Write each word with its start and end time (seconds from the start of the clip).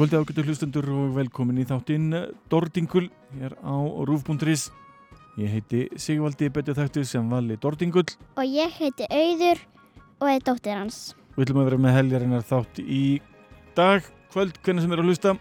Kvöldi 0.00 0.16
ágættu 0.16 0.42
hlustundur 0.46 0.86
og 0.96 1.08
velkomin 1.12 1.58
í 1.60 1.64
þáttinn 1.68 2.06
Dordingul 2.48 3.10
hér 3.36 3.52
á 3.60 3.76
Rúf.is 4.08 4.62
Ég 5.36 5.50
heiti 5.52 5.80
Sigvaldi 6.00 6.46
Betja 6.48 6.72
Þættu 6.72 7.02
sem 7.04 7.26
vali 7.28 7.58
Dordingull. 7.60 8.08
Og 8.40 8.46
ég 8.48 8.72
heiti 8.78 9.04
Auður 9.12 9.58
og 10.22 10.30
er 10.30 10.46
dóttir 10.46 10.78
hans. 10.78 11.12
Við 11.36 11.44
ætlum 11.44 11.60
að 11.60 11.68
vera 11.68 11.78
með 11.84 11.92
heljarinnar 11.98 12.46
þátt 12.48 12.80
í 12.80 13.02
dag, 13.76 14.06
kvöld, 14.32 14.56
hvernig 14.64 14.86
sem 14.86 14.94
er 14.96 15.02
að 15.02 15.10
hlusta. 15.10 15.34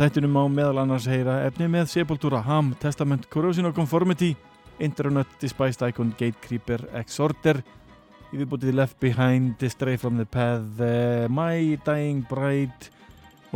Þættunum 0.00 0.38
á 0.40 0.44
meðal 0.48 0.80
annars 0.80 1.08
heyra 1.10 1.34
efni 1.50 1.68
með 1.68 1.90
Sepultura, 1.92 2.40
Ham, 2.46 2.70
Testament, 2.80 3.28
Corrosion 3.28 3.68
of 3.68 3.74
Conformity 3.76 4.30
Internet, 4.80 5.28
Despised 5.44 5.84
Icon, 5.84 6.14
Gatecreeper, 6.16 6.86
Exorder 7.02 7.60
Ég 8.30 8.46
við 8.46 8.48
bútið 8.48 8.80
Left 8.80 8.96
Behind, 8.96 9.60
Stray 9.68 10.00
from 10.00 10.16
the 10.16 10.24
Path, 10.24 10.80
uh, 10.80 11.28
My 11.28 11.76
Dying 11.84 12.24
Bride 12.32 12.96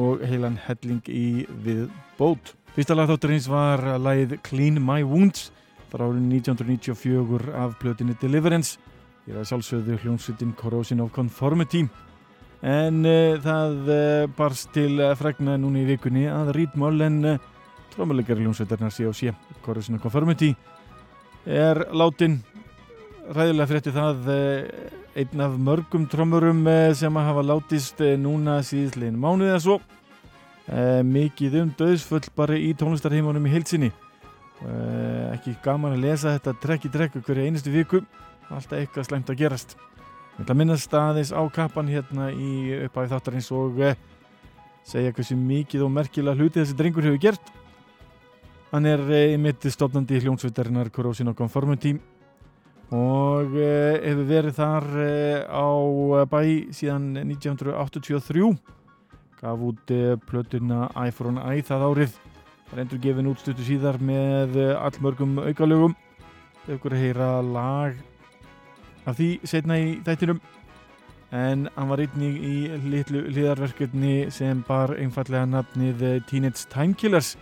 og 0.01 0.23
heilan 0.27 0.57
helling 0.67 1.03
í 1.09 1.45
við 1.65 1.89
bót. 2.19 2.55
Fyrsta 2.75 2.97
lag 2.97 3.11
þátturins 3.11 3.47
var 3.51 3.83
lagið 4.03 4.39
Clean 4.47 4.81
My 4.83 5.05
Wounds 5.07 5.51
frá 5.93 6.09
árið 6.09 6.25
1994 6.41 7.53
af 7.55 7.77
plötinu 7.79 8.17
Deliverance. 8.19 8.81
Ég 9.29 9.37
er 9.37 9.43
að 9.45 9.51
sjálfsögðu 9.53 9.99
hljómsveitin 10.03 10.55
Corrosion 10.59 11.05
of 11.05 11.13
Conformity. 11.15 11.85
En 12.65 13.05
uh, 13.07 13.37
það 13.45 13.93
uh, 13.93 13.99
barst 14.37 14.73
til 14.75 14.99
uh, 14.99 15.13
fregna 15.19 15.55
núna 15.61 15.85
í 15.85 15.89
vikunni 15.93 16.27
að 16.33 16.55
Reed 16.57 16.75
Mullen, 16.81 17.21
trómuleikari 17.95 18.43
hljómsveitarnar 18.43 18.93
C.O.C. 18.95 19.35
Corrosion 19.63 19.99
of 19.99 20.03
Conformity, 20.03 20.55
er 21.45 21.87
látin 21.95 22.41
ræðilega 23.33 23.71
frétti 23.71 23.93
það 23.95 24.31
einn 25.15 25.43
af 25.47 25.57
mörgum 25.57 26.05
trommurum 26.11 26.65
sem 26.99 27.17
að 27.17 27.29
hafa 27.31 27.45
látist 27.49 28.01
núna 28.21 28.59
síðislegin 28.67 29.17
mánuðið 29.21 29.53
eða 29.53 29.63
svo. 29.65 29.79
Mikið 31.09 31.59
um 31.63 31.73
döðsfull 31.79 32.25
bara 32.37 32.57
í 32.59 32.73
tónlistarheimunum 32.77 33.47
í 33.49 33.53
heilsinni 33.53 33.91
ekki 34.65 35.57
gaman 35.65 35.97
að 35.97 36.05
lesa 36.07 36.37
þetta 36.37 36.55
trekk 36.63 36.87
í 36.89 36.93
trekk 36.95 37.19
hverja 37.27 37.49
einustu 37.49 37.73
viku. 37.75 38.01
Alltaf 38.53 38.79
eitthvað 38.79 39.09
slæmt 39.09 39.33
að 39.33 39.41
gerast. 39.43 39.75
Ég 40.35 40.45
ætla 40.45 40.55
að 40.55 40.61
minnast 40.61 40.95
aðeins 40.99 41.33
á 41.37 41.43
kappan 41.53 41.91
hérna 41.91 42.31
í 42.33 42.73
uppæði 42.87 43.13
þáttarins 43.13 43.51
og 43.55 43.83
segja 44.85 45.13
hversu 45.17 45.37
mikið 45.39 45.85
og 45.87 45.93
merkilega 45.95 46.39
hluti 46.39 46.61
þessi 46.61 46.77
drengur 46.79 47.07
hefur 47.07 47.23
gert. 47.23 47.53
Hann 48.73 48.89
er 48.91 49.05
mitt 49.39 49.63
stofnandi 49.71 50.19
hljónsveitarinnar 50.25 50.91
Corrosion 50.91 51.31
of 51.31 51.37
Conformity 51.39 51.95
og 52.93 53.55
uh, 53.57 53.97
hefur 54.05 54.27
verið 54.29 54.57
þar 54.59 54.87
uh, 55.01 55.47
á 55.49 55.69
bæ 56.29 56.41
síðan 56.75 57.15
1983 57.23 58.51
gaf 59.41 59.61
út 59.61 59.93
plötuna 60.25 60.89
an 60.95 61.39
Eye 61.41 61.65
það 61.65 61.85
árið. 61.89 62.17
Það 62.65 62.75
er 62.75 62.83
endur 62.83 63.01
gefin 63.05 63.29
út 63.29 63.41
stuttu 63.43 63.65
síðar 63.65 63.99
með 64.01 64.57
allmörgum 64.73 65.37
aukalögum. 65.43 65.97
Þau 66.65 66.75
ykkur 66.79 66.97
heyra 66.97 67.29
lag 67.45 67.99
af 69.05 69.19
því 69.19 69.29
setna 69.45 69.77
í 69.77 69.99
þættinum. 70.07 70.41
En 71.35 71.69
hann 71.75 71.91
var 71.91 72.01
einnig 72.01 72.41
í 72.41 72.57
litlu 72.89 73.27
liðarverkefni 73.29 74.31
sem 74.33 74.65
bar 74.65 74.95
einfallega 74.97 75.45
nafnið 75.45 76.07
Teenage 76.31 76.65
Time 76.73 76.97
Killers 76.97 77.35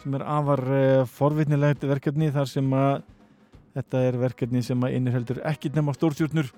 sem 0.00 0.16
er 0.16 0.24
afar 0.24 0.64
forvitnilegt 1.12 1.84
verkefni 1.84 2.32
þar 2.32 2.48
sem 2.48 2.72
að 2.72 3.02
Þetta 3.76 4.00
er 4.08 4.18
verkefni 4.18 4.62
sem 4.66 4.80
að 4.82 4.96
innirheldur 4.98 5.42
ekkit 5.46 5.76
nema 5.78 5.94
stórstjórnur. 5.94 6.48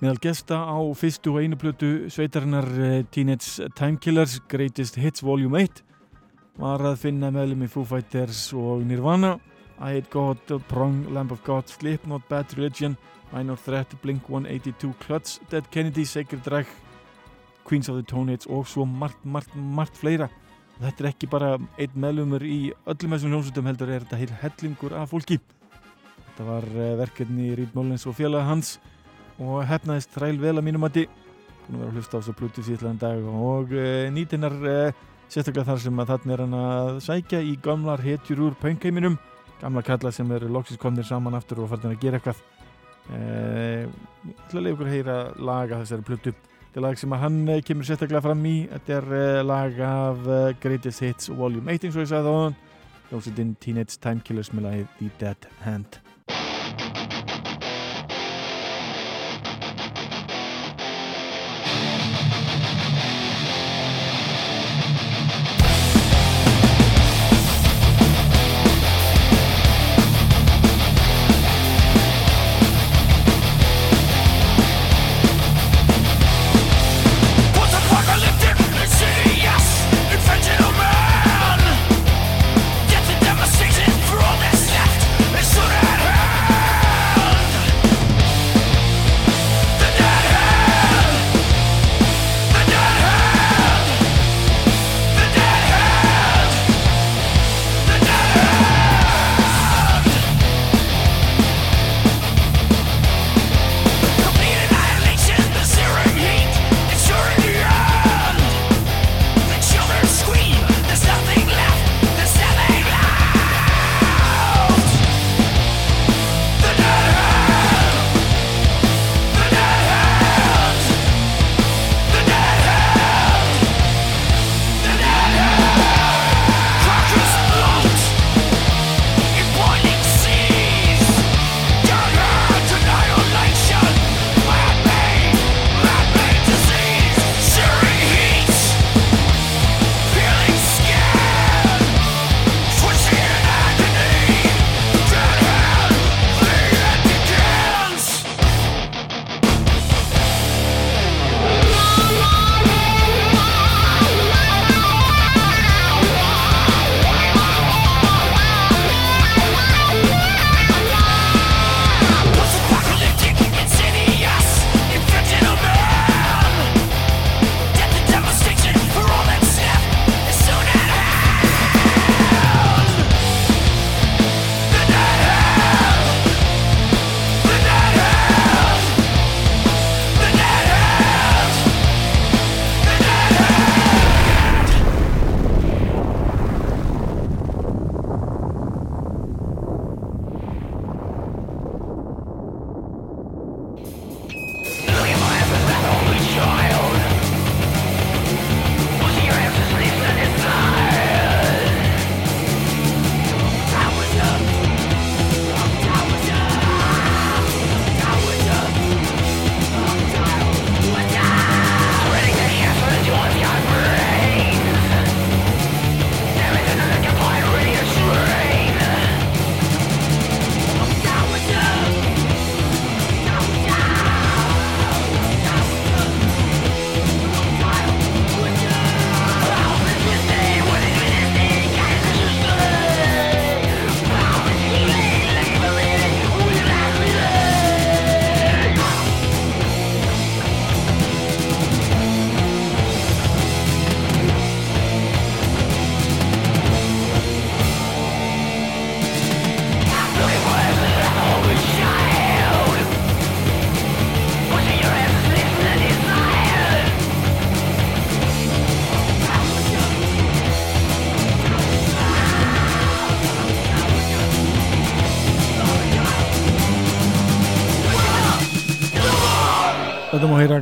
Meðal 0.00 0.18
gesta 0.24 0.62
á 0.64 0.80
fyrstu 0.96 1.34
og 1.34 1.44
einu 1.44 1.58
plötu 1.60 2.08
sveitarinnar 2.10 2.66
Teenage 3.12 3.68
Time 3.76 4.00
Killers 4.00 4.38
Greatest 4.48 4.96
Hits 4.98 5.22
Volume 5.22 5.60
1 5.66 5.82
var 6.60 6.82
að 6.84 6.98
finna 7.04 7.30
meðlum 7.32 7.62
í 7.64 7.68
Foo 7.70 7.86
Fighters 7.88 8.48
og 8.56 8.82
Nirvana, 8.88 9.36
I 9.80 9.96
Hate 9.96 10.10
God, 10.12 10.56
Prong, 10.68 11.06
Lamb 11.14 11.32
of 11.32 11.44
God, 11.46 11.68
Slipknot, 11.70 12.26
Bad 12.28 12.52
Religion, 12.58 12.96
Minor 13.30 13.60
Threat, 13.60 13.94
Blink-182, 14.02 14.90
Clutch, 15.04 15.38
Dead 15.52 15.68
Kennedy, 15.70 16.04
Sacred 16.04 16.42
Drag, 16.44 16.66
Queens 17.64 17.88
of 17.88 17.96
the 17.96 18.02
Stone 18.02 18.32
Age 18.32 18.50
og 18.50 18.66
svo 18.66 18.84
margt, 18.84 19.22
margt, 19.24 19.54
margt 19.54 19.96
fleira. 19.96 20.28
Þetta 20.80 21.04
er 21.04 21.12
ekki 21.12 21.28
bara 21.30 21.54
einn 21.78 21.96
meðlumur 22.02 22.44
í 22.44 22.72
öllum 22.88 23.14
þessum 23.14 23.34
hljómsutum 23.34 23.68
heldur 23.68 23.92
er 23.92 24.04
þetta 24.04 24.20
heil 24.20 24.36
hellingur 24.42 24.96
af 24.96 25.12
fólki. 25.12 25.38
Þetta 26.30 26.46
var 26.46 26.66
verkefni 27.00 27.50
í 27.50 27.56
Reed 27.58 27.74
Mullins 27.76 28.06
og 28.06 28.14
félag 28.16 28.46
hans 28.46 28.78
og 29.40 29.64
hefnaðist 29.68 30.12
þræl 30.14 30.36
vel 30.40 30.56
að 30.58 30.66
mínum 30.66 30.84
mati. 30.84 31.06
Búin 31.66 31.78
að 31.78 31.80
vera 31.82 31.90
að 31.90 31.98
hlusta 31.98 32.18
á 32.18 32.20
þessu 32.20 32.36
Bluetooth 32.38 32.66
síðan 32.68 33.00
dag 33.00 33.26
og 33.30 33.72
uh, 33.74 34.06
nýtinnar 34.14 34.56
uh, 34.58 35.02
sérstaklega 35.30 35.68
þar 35.70 35.82
sem 35.84 36.02
að 36.02 36.12
þarna 36.12 36.34
er 36.34 36.44
hann 36.44 36.56
að 36.60 37.00
sækja 37.06 37.42
í 37.46 37.56
gamlar 37.62 38.04
hetjur 38.04 38.44
úr 38.48 38.56
pöngheiminum 38.60 39.18
gamla 39.60 39.82
kalla 39.84 40.12
sem 40.14 40.30
eru 40.32 40.48
loksist 40.48 40.80
komnir 40.80 41.04
saman 41.04 41.36
aftur 41.36 41.60
og 41.64 41.70
farin 41.70 41.92
að 41.92 42.00
gera 42.02 42.20
eitthvað. 42.20 42.44
Uh, 43.10 43.86
ég 44.26 44.46
ætla 44.46 44.64
að 44.72 44.92
heyra 44.92 45.18
laga 45.38 45.82
þessari 45.82 46.06
Bluetooth 46.08 46.48
þetta 46.70 46.80
er 46.80 46.86
lag 46.86 47.00
sem 47.00 47.16
hann 47.22 47.40
kemur 47.66 47.88
sérstaklega 47.88 48.24
fram 48.28 48.44
í. 48.46 48.56
Þetta 48.70 48.98
er 48.98 49.42
lag 49.46 49.80
af 49.86 50.28
Greatest 50.62 51.06
Hits 51.06 51.32
Volume 51.32 51.74
1 51.74 51.88
eins 51.88 51.96
og 51.98 52.04
ég 52.06 52.12
sagði 52.12 52.34
á 52.34 52.36
hann 52.44 52.60
hljómsveitin 53.10 53.56
Teenage 53.58 53.98
Time 53.98 54.22
Killers 54.22 54.52
með 54.54 54.68
lagið 54.68 54.94
The 55.00 55.10
Dead 55.18 55.52
Hand 55.64 56.00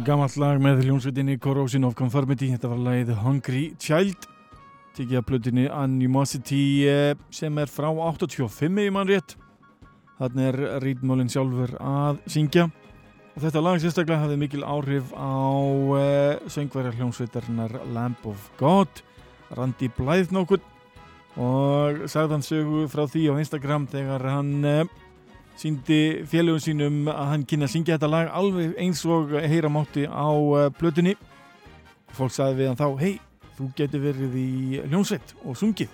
gammalt 0.08 0.38
lag 0.40 0.56
með 0.64 0.86
hljónsveitinni 0.86 1.34
Corrosion 1.36 1.84
of 1.84 1.92
Conformity. 1.98 2.46
Þetta 2.54 2.68
var 2.70 2.78
lagið 2.80 3.10
Hungry 3.20 3.64
Child. 3.82 4.24
Tikið 4.96 5.18
að 5.20 5.24
plutinni 5.28 5.64
Animosity 5.68 6.60
eh, 6.88 7.10
sem 7.34 7.58
er 7.60 7.68
frá 7.68 7.90
85 7.92 8.80
í 8.86 8.86
mann 8.94 9.10
rétt. 9.10 9.34
Þannig 10.16 10.48
er 10.48 10.80
Rídmólinn 10.80 11.28
sjálfur 11.28 11.74
að 11.76 12.22
syngja. 12.24 12.64
Og 13.34 13.44
þetta 13.44 13.62
lag 13.66 13.82
sérstaklega 13.82 14.22
hafði 14.22 14.38
mikil 14.40 14.64
áhrif 14.64 15.12
á 15.12 15.28
uh, 15.28 16.48
söngverjar 16.56 16.96
hljónsveitarnar 16.96 17.76
Lamb 17.92 18.24
of 18.26 18.48
God 18.56 19.02
Randi 19.58 19.90
Blythe 19.92 20.32
nokkur 20.34 20.64
og 21.36 22.08
sagði 22.08 22.38
hann 22.38 22.48
sögu 22.48 22.86
frá 22.90 23.04
því 23.04 23.28
á 23.28 23.34
Instagram 23.44 23.84
þegar 23.92 24.24
hann 24.32 24.56
uh, 24.64 24.80
síndi 25.58 26.00
félögum 26.30 26.62
sínum 26.62 27.08
að 27.10 27.30
hann 27.32 27.46
kynna 27.48 27.66
að 27.66 27.74
syngja 27.74 27.96
þetta 27.96 28.10
lag 28.12 28.28
alveg 28.40 28.76
eins 28.78 29.02
og 29.06 29.32
heyra 29.42 29.70
mátti 29.72 30.04
á 30.06 30.30
uh, 30.30 30.68
plötunni. 30.78 31.16
Fólk 32.14 32.34
sagði 32.34 32.60
við 32.60 32.70
hann 32.70 32.78
þá 32.78 32.88
hei, 33.02 33.14
þú 33.58 33.70
getur 33.78 34.04
verið 34.04 34.36
í 34.38 34.50
hljónsveit 34.86 35.34
og 35.42 35.58
sungið. 35.58 35.90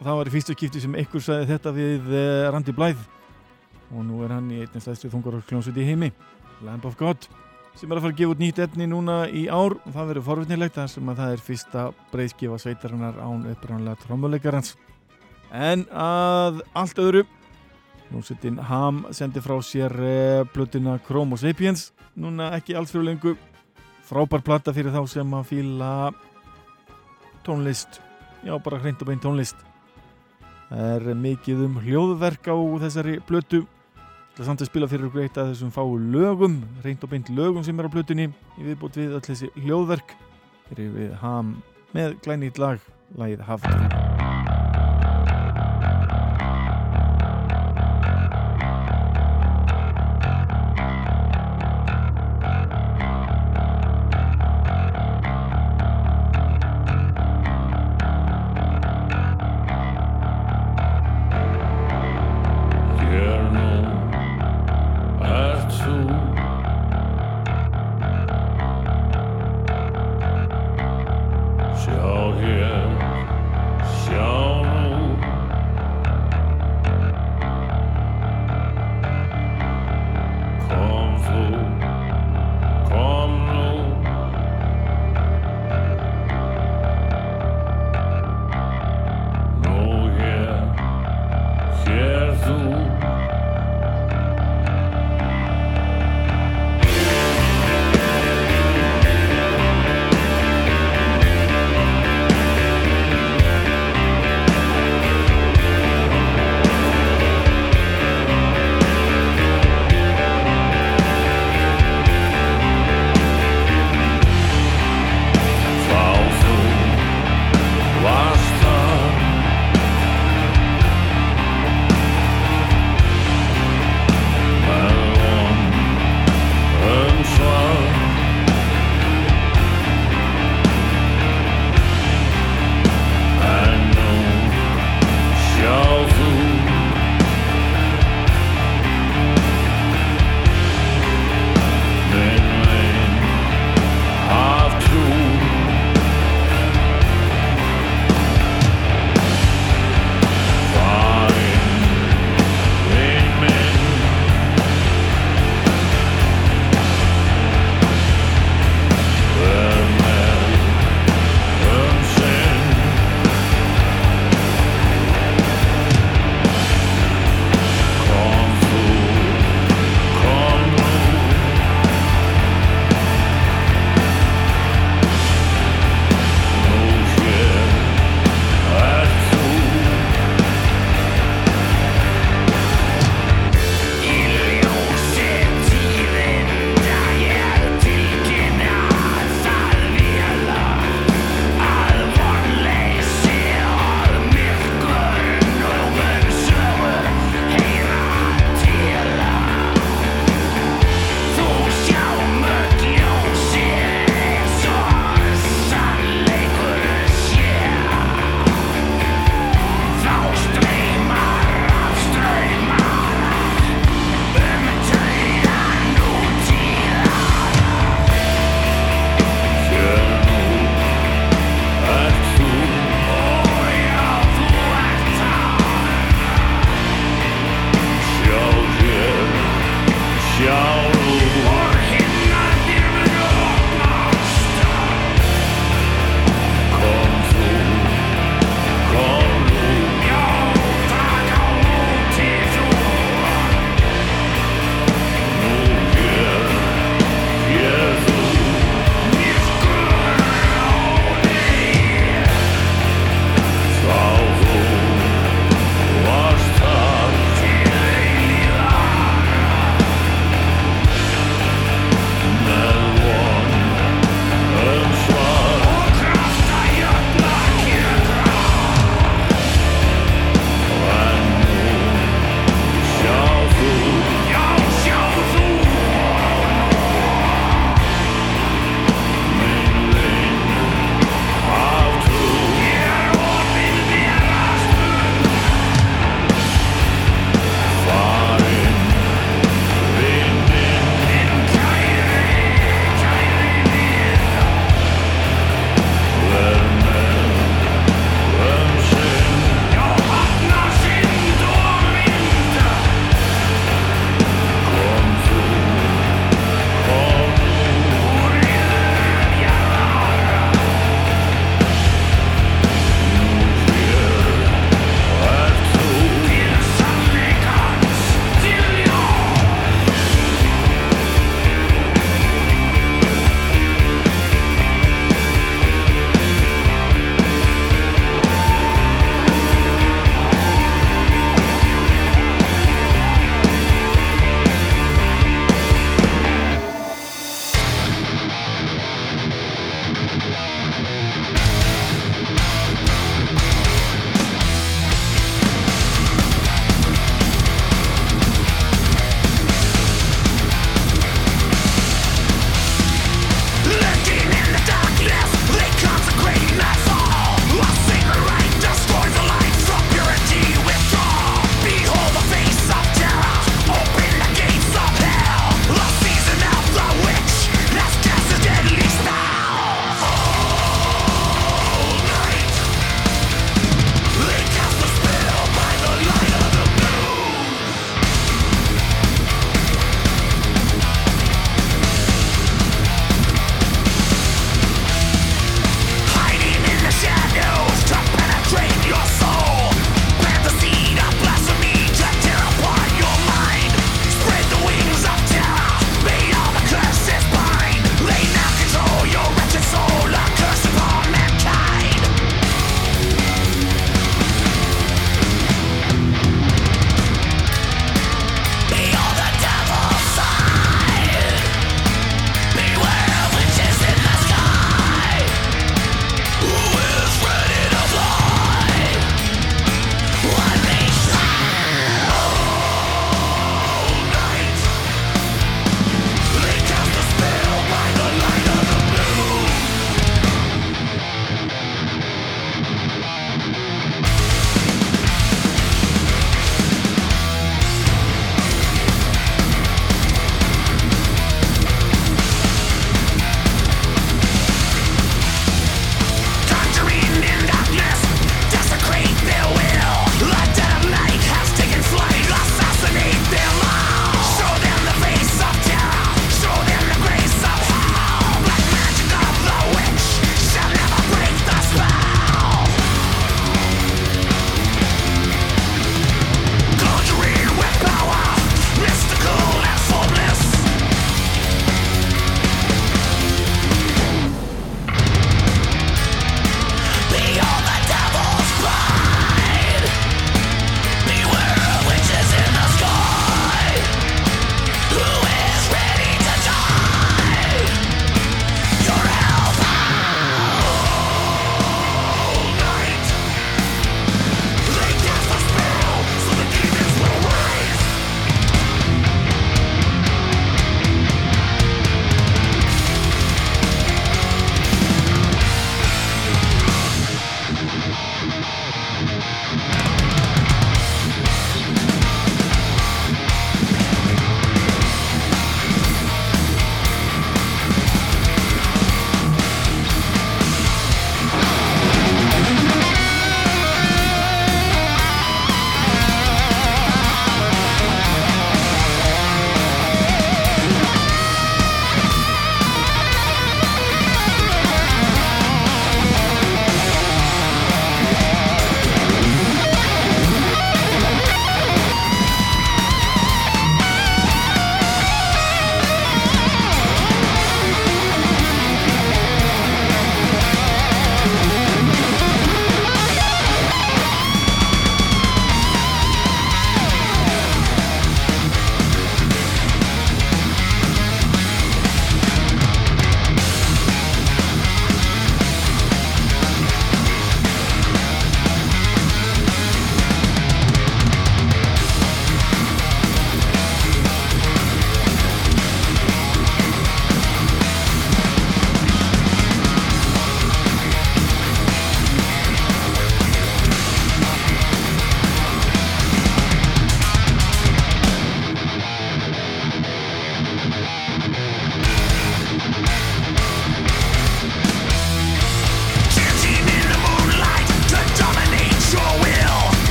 Og 0.00 0.02
það 0.08 0.18
var 0.18 0.30
í 0.30 0.34
fyrstu 0.34 0.56
skipti 0.56 0.82
sem 0.82 0.96
einhver 0.98 1.22
sagði 1.22 1.50
þetta 1.52 1.74
við 1.76 2.10
uh, 2.10 2.48
Randi 2.54 2.74
Blythe 2.74 3.08
og 3.92 4.06
nú 4.08 4.22
er 4.24 4.34
hann 4.34 4.50
í 4.50 4.62
einnig 4.64 4.82
stæðstu 4.82 5.12
þungar 5.12 5.42
hljónsveit 5.46 5.78
í 5.78 5.84
heimi 5.84 6.08
Lamb 6.64 6.86
of 6.88 6.96
God 6.96 7.28
sem 7.78 7.90
er 7.90 7.98
að 7.98 8.06
fara 8.06 8.12
að 8.12 8.18
gefa 8.18 8.34
út 8.34 8.40
nýtt 8.42 8.60
etni 8.62 8.86
núna 8.88 9.18
í 9.32 9.46
ár. 9.48 9.78
Og 9.80 9.94
það 9.94 10.08
verður 10.10 10.26
forvittnilegt 10.26 10.76
þar 10.76 10.90
sem 10.92 11.08
að 11.08 11.20
það 11.22 11.34
er 11.34 11.44
fyrsta 11.46 11.84
breyðskifa 12.12 12.58
sveitarinnar 12.60 13.20
án 13.22 13.46
upprannlega 13.52 14.02
trommuleikarans. 14.04 14.74
En 15.52 15.86
að 15.88 16.60
allt 16.76 17.00
öðru 17.00 17.24
Núsittin 18.12 18.60
Ham 18.68 19.06
sendi 19.10 19.40
frá 19.40 19.56
sér 19.64 19.94
blötuna 20.52 20.98
Chrome 21.06 21.36
og 21.36 21.42
Sapiens. 21.42 21.90
Núna 22.14 22.52
ekki 22.58 22.76
alls 22.76 22.92
fyrir 22.92 23.08
lengu 23.08 23.34
frábær 24.08 24.44
platta 24.44 24.74
fyrir 24.76 24.92
þá 24.92 25.02
sem 25.08 25.36
að 25.38 25.50
fíla 25.50 25.92
tónlist. 27.46 28.00
Já 28.44 28.58
bara 28.62 28.80
hreint 28.82 29.00
og 29.00 29.08
beint 29.08 29.24
tónlist. 29.24 29.56
Það 30.68 30.90
er 30.96 31.22
mikið 31.26 31.64
um 31.66 31.78
hljóðverk 31.84 32.52
á 32.52 32.56
þessari 32.84 33.20
blötu 33.28 33.64
Það 34.32 34.40
er 34.40 34.46
samt 34.48 34.62
að 34.64 34.68
spila 34.70 34.86
fyrir 34.88 35.08
ykkur 35.10 35.22
eitt 35.26 35.36
af 35.36 35.50
þessum 35.50 35.72
fáu 35.74 35.90
lögum, 36.00 36.54
reynd 36.80 37.02
og 37.04 37.10
beint 37.12 37.28
lögum 37.36 37.66
sem 37.66 37.76
er 37.76 37.84
á 37.84 37.92
blutunni 37.92 38.30
í 38.30 38.64
viðbútt 38.64 38.96
við 38.96 39.12
öll 39.18 39.20
þessi 39.26 39.50
hljóðverk. 39.58 40.16
Eru 40.72 40.88
við 40.94 41.12
ham 41.20 41.52
með 41.92 42.16
glænýtt 42.24 42.62
lag, 42.62 42.80
lagið 43.20 43.44
Hafn. 43.50 44.11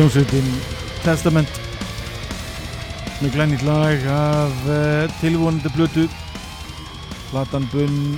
Hljómsveitin 0.00 0.46
Testament. 1.04 1.50
Með 3.20 3.34
glænit 3.34 3.64
lag 3.68 4.06
af 4.08 4.62
uh, 4.64 5.12
tilvonandi 5.20 5.68
blötu 5.74 6.06
platan 7.28 7.66
bunn 7.68 8.16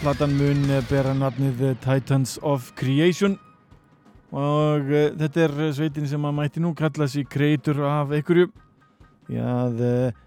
platan 0.00 0.34
mun 0.34 0.66
eh, 0.74 0.82
bera 0.90 1.14
nafnið 1.14 1.62
eh, 1.68 1.78
Titans 1.78 2.40
of 2.42 2.72
Creation. 2.74 3.38
Og 4.34 4.90
uh, 4.90 5.14
þetta 5.14 5.46
er 5.46 5.56
sveitin 5.78 6.10
sem 6.10 6.26
að 6.26 6.38
mæti 6.40 6.66
nú 6.66 6.74
kalla 6.74 7.06
sig 7.06 7.30
kreitur 7.30 7.84
af 7.86 8.10
einhverju. 8.10 8.50
Já 9.30 9.50
uh, 9.70 10.22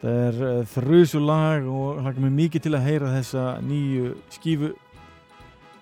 þetta 0.00 0.18
er 0.30 0.68
þrjusu 0.78 1.20
lag 1.20 1.68
og 1.68 2.00
hlaka 2.00 2.24
mig 2.24 2.38
mikið 2.46 2.70
til 2.70 2.78
að 2.78 2.86
heyra 2.88 3.16
þessa 3.18 3.50
nýju 3.68 4.14
skífu. 4.32 4.72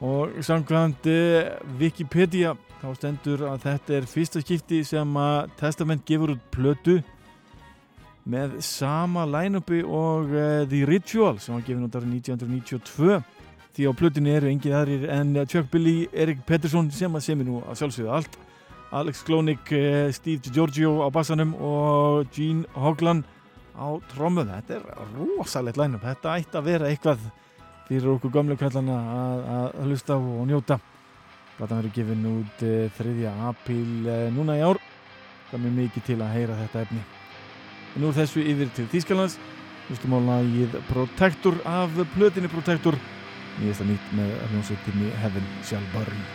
Og 0.02 0.42
samkvæmt 0.42 1.06
Wikipedia 1.78 2.58
þá 2.78 2.88
stendur 2.94 3.44
að 3.48 3.62
þetta 3.64 3.94
er 3.96 4.08
fyrsta 4.08 4.42
skipti 4.42 4.82
sem 4.86 5.16
að 5.18 5.52
Testament 5.58 6.04
gefur 6.06 6.34
út 6.36 6.42
plötu 6.54 6.98
með 8.28 8.58
sama 8.64 9.24
line-upi 9.26 9.80
og 9.82 10.34
uh, 10.34 10.66
The 10.68 10.84
Ritual 10.86 11.40
sem 11.42 11.56
var 11.56 11.64
gefin 11.66 11.86
út 11.86 11.96
árið 11.96 12.12
1992 12.20 13.16
því 13.78 13.88
á 13.88 13.92
plötunni 13.98 14.34
eru 14.34 14.50
engin 14.50 14.74
aðrir 14.74 15.08
en 15.14 15.32
Chuck 15.46 15.70
Billy, 15.72 16.08
Erik 16.12 16.44
Pettersson 16.46 16.90
sem 16.94 17.14
að 17.14 17.24
semi 17.24 17.46
nú 17.46 17.60
að 17.62 17.78
sjálfsögðu 17.78 18.14
allt. 18.16 18.38
Alex 18.98 19.20
Klonik, 19.26 19.72
uh, 19.74 20.08
Steve 20.14 20.52
Giorgio 20.54 20.98
á 21.04 21.08
bassanum 21.14 21.54
og 21.58 22.30
Gene 22.34 22.68
Hoglan 22.78 23.24
á 23.78 23.88
trommu 24.12 24.46
þetta 24.48 24.78
er 24.78 24.86
rosalegt 25.14 25.78
line-up, 25.78 26.06
þetta 26.06 26.38
ætti 26.38 26.58
að 26.58 26.70
vera 26.70 26.90
eitthvað 26.90 27.26
fyrir 27.88 28.14
okkur 28.14 28.32
gamlu 28.32 28.56
kallana 28.60 28.96
að, 29.16 29.42
að 29.56 29.82
hlusta 29.86 30.16
og 30.18 30.46
njóta 30.48 30.78
Platan 31.58 31.80
verður 31.80 31.94
gefin 31.96 32.26
út 32.30 32.60
3. 32.96 33.14
apríl 33.50 34.06
núna 34.30 34.54
í 34.54 34.62
ár. 34.62 34.78
Það 35.50 35.64
er 35.66 35.76
mikið 35.82 36.04
til 36.06 36.18
að 36.22 36.34
heyra 36.36 36.58
þetta 36.62 36.82
efni. 36.86 37.04
En 37.96 38.04
nú 38.04 38.12
er 38.12 38.18
þessu 38.20 38.44
yfir 38.46 38.74
til 38.76 38.86
Þýskalands. 38.92 39.38
Hlustum 39.88 40.14
á 40.14 40.20
lagið 40.22 40.76
Protector 40.92 41.58
af 41.66 41.96
plötinni 42.14 42.50
Protector. 42.52 42.98
Nýjast 43.58 43.82
að 43.82 43.94
nýtt 43.94 44.12
með 44.14 44.36
hljómsveitinni 44.52 45.14
Heaven 45.18 45.48
Shall 45.66 45.88
Burn 45.96 46.28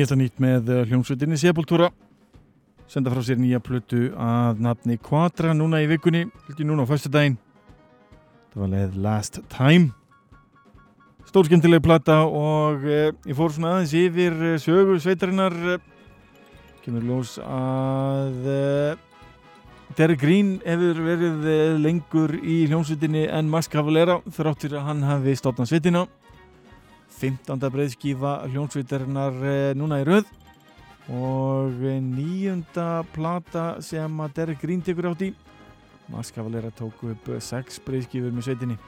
nýjasta 0.00 0.16
nýtt 0.16 0.38
með 0.40 0.70
eh, 0.72 0.86
hljómsveitinni 0.88 1.36
Sepultura. 1.36 1.90
Senda 2.88 3.12
frá 3.12 3.20
sér 3.20 3.36
nýja 3.36 3.58
plötu 3.60 4.08
að 4.16 4.62
nafni 4.64 4.96
Quadra 4.96 5.52
núna 5.52 5.82
í 5.84 5.88
vikunni. 5.90 6.24
Ekki 6.48 6.64
núna 6.64 6.86
á 6.88 6.90
föstudaginn. 6.90 7.36
Það 8.50 8.62
var 8.62 8.70
leið 8.72 8.96
Last 9.04 9.40
Time. 9.52 9.90
Stórskemmtileg 11.28 11.84
plata 11.84 12.22
og 12.24 12.86
eh, 12.88 13.12
ég 13.28 13.36
fór 13.36 13.52
svona 13.52 13.74
aðeins 13.74 13.92
yfir 14.00 14.40
eh, 14.54 14.56
sögu 14.62 14.96
sveitarinnar 15.04 15.58
eh, 15.74 15.84
kemur 16.80 17.04
ljós 17.04 17.36
að 17.44 18.48
eh, 18.54 19.04
Derek 20.00 20.22
Green 20.24 20.56
hefur 20.64 21.04
verið 21.04 21.44
lengur 21.84 22.34
í 22.40 22.62
hljómsveitinni 22.70 23.28
en 23.28 23.52
Max 23.52 23.68
Cavalera 23.68 24.22
þráttur 24.32 24.80
að 24.80 24.88
hann 24.88 25.04
hafi 25.04 25.36
stofnað 25.36 25.74
sveitina 25.74 26.08
15. 27.20 27.70
breiðskífa 27.74 28.34
hljónsveitarinnar 28.48 29.40
eh, 29.44 29.72
núna 29.76 30.00
í 30.00 30.06
röð. 30.08 30.28
Og 31.10 31.80
eh, 31.84 32.00
níunda 32.00 33.02
plata 33.14 33.66
sem 33.84 34.22
að 34.24 34.36
Derek 34.38 34.62
Green 34.64 34.84
tekur 34.84 35.10
átt 35.12 35.26
í. 35.28 35.32
Max 36.10 36.32
Cavalera 36.34 36.72
tók 36.74 37.04
upp 37.12 37.28
eh, 37.30 37.42
sex 37.44 37.80
breiðskífur 37.84 38.32
með 38.34 38.48
sveitinni. 38.48 38.78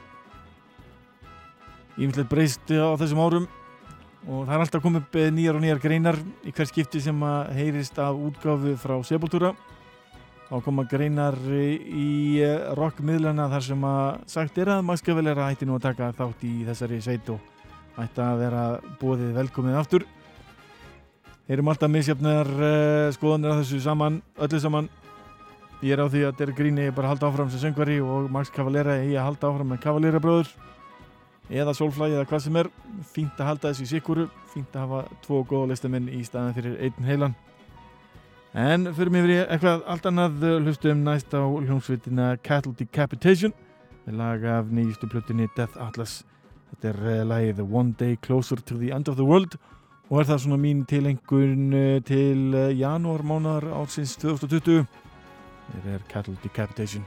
Ímyndilegt 1.97 2.31
breyst 2.31 2.73
á 2.73 2.97
þessum 2.97 3.21
árum. 3.21 3.51
Og 4.23 4.45
það 4.47 4.55
er 4.55 4.61
alltaf 4.63 4.83
komið 4.83 5.03
upp 5.03 5.17
eh, 5.19 5.29
nýjar 5.35 5.57
og 5.57 5.63
nýjar 5.63 5.83
greinar 5.83 6.17
í 6.47 6.51
hver 6.55 6.67
skipti 6.69 7.01
sem 7.03 7.23
að 7.27 7.53
heyrist 7.57 7.97
af 7.99 8.15
útgáfu 8.15 8.75
frá 8.79 8.95
Sepultura. 9.03 9.51
Þá 10.47 10.55
koma 10.63 10.85
greinar 10.87 11.35
eh, 11.51 11.75
í 11.83 12.11
eh, 12.39 12.69
rockmiðlana 12.79 13.49
þar 13.51 13.65
sem 13.67 13.83
að 13.89 14.05
sagt 14.31 14.61
er 14.63 14.71
að 14.77 14.85
Max 14.87 15.03
Cavalera 15.03 15.49
hætti 15.49 15.67
nú 15.67 15.75
að 15.75 15.89
taka 15.89 16.13
þátt 16.15 16.45
í 16.47 16.53
þessari 16.69 17.01
sveit 17.03 17.33
og 17.35 17.52
ætti 18.01 18.21
að 18.23 18.41
vera 18.41 18.63
bóðið 19.01 19.31
velkomið 19.37 19.77
aftur. 19.77 20.05
Heyrum 21.49 21.69
alltaf 21.69 21.91
misjafnar 21.91 22.49
uh, 22.49 23.07
skoðanir 23.13 23.53
að 23.53 23.63
þessu 23.63 23.81
saman, 23.83 24.21
öllu 24.41 24.61
saman. 24.63 24.89
Ég 25.83 25.97
er 25.97 26.01
á 26.01 26.07
því 26.07 26.21
að 26.29 26.37
Derek 26.39 26.57
Green 26.57 26.79
er 26.79 26.93
bara 26.95 27.09
að 27.09 27.17
halda 27.17 27.29
áfram 27.29 27.49
sem 27.51 27.59
söngvari 27.59 27.99
og 27.99 28.29
Max 28.31 28.53
Cavalera 28.53 28.95
er 29.01 29.17
að 29.17 29.27
halda 29.27 29.49
áfram 29.49 29.73
með 29.73 29.81
Cavalera 29.83 30.21
bróður 30.23 30.53
eða 31.51 31.73
Soulfly 31.75 32.13
eða 32.13 32.27
hvað 32.29 32.45
sem 32.45 32.59
er. 32.61 32.69
Fínt 33.11 33.41
að 33.41 33.49
halda 33.51 33.73
þessu 33.73 33.83
í 33.83 33.91
sikuru. 33.91 34.27
Fínt 34.53 34.77
að 34.77 34.85
hafa 34.87 35.19
tvo 35.25 35.43
góða 35.49 35.73
listamenn 35.73 36.07
í 36.07 36.23
staðan 36.23 36.55
fyrir 36.55 36.79
einn 36.87 37.09
heilan. 37.09 37.35
En 38.53 38.87
fyrir 38.95 39.11
mig 39.11 39.25
verið 39.27 39.43
eitthvað 39.43 39.83
allt 39.91 40.07
annað. 40.07 40.45
Hlustum 40.63 41.03
næst 41.03 41.35
á 41.35 41.43
hljómsveitina 41.43 42.35
Cattle 42.45 42.77
Decapitation 42.79 43.51
með 44.05 44.21
lag 44.23 44.45
af 44.61 44.71
nýjustu 44.71 45.11
plötunni 45.11 45.51
Death 45.57 45.75
Atlas 45.83 46.21
Þetta 46.73 46.89
er 46.89 47.01
uh, 47.05 47.23
lagið 47.29 47.63
One 47.69 47.95
Day 47.99 48.17
Closer 48.17 48.57
to 48.65 48.77
the 48.81 48.91
End 48.95 49.07
of 49.11 49.19
the 49.19 49.27
World 49.27 49.57
og 50.09 50.19
er 50.19 50.29
það 50.29 50.43
svona 50.43 50.61
mín 50.61 50.83
tilengun 50.89 51.73
uh, 51.73 51.97
til 52.05 52.53
uh, 52.57 52.69
janúar 52.73 53.23
mánar 53.25 53.69
ársins 53.77 54.17
2020 54.21 54.87
Þetta 55.73 55.93
er 55.95 56.07
Cattle 56.09 56.37
Decapitation 56.43 57.05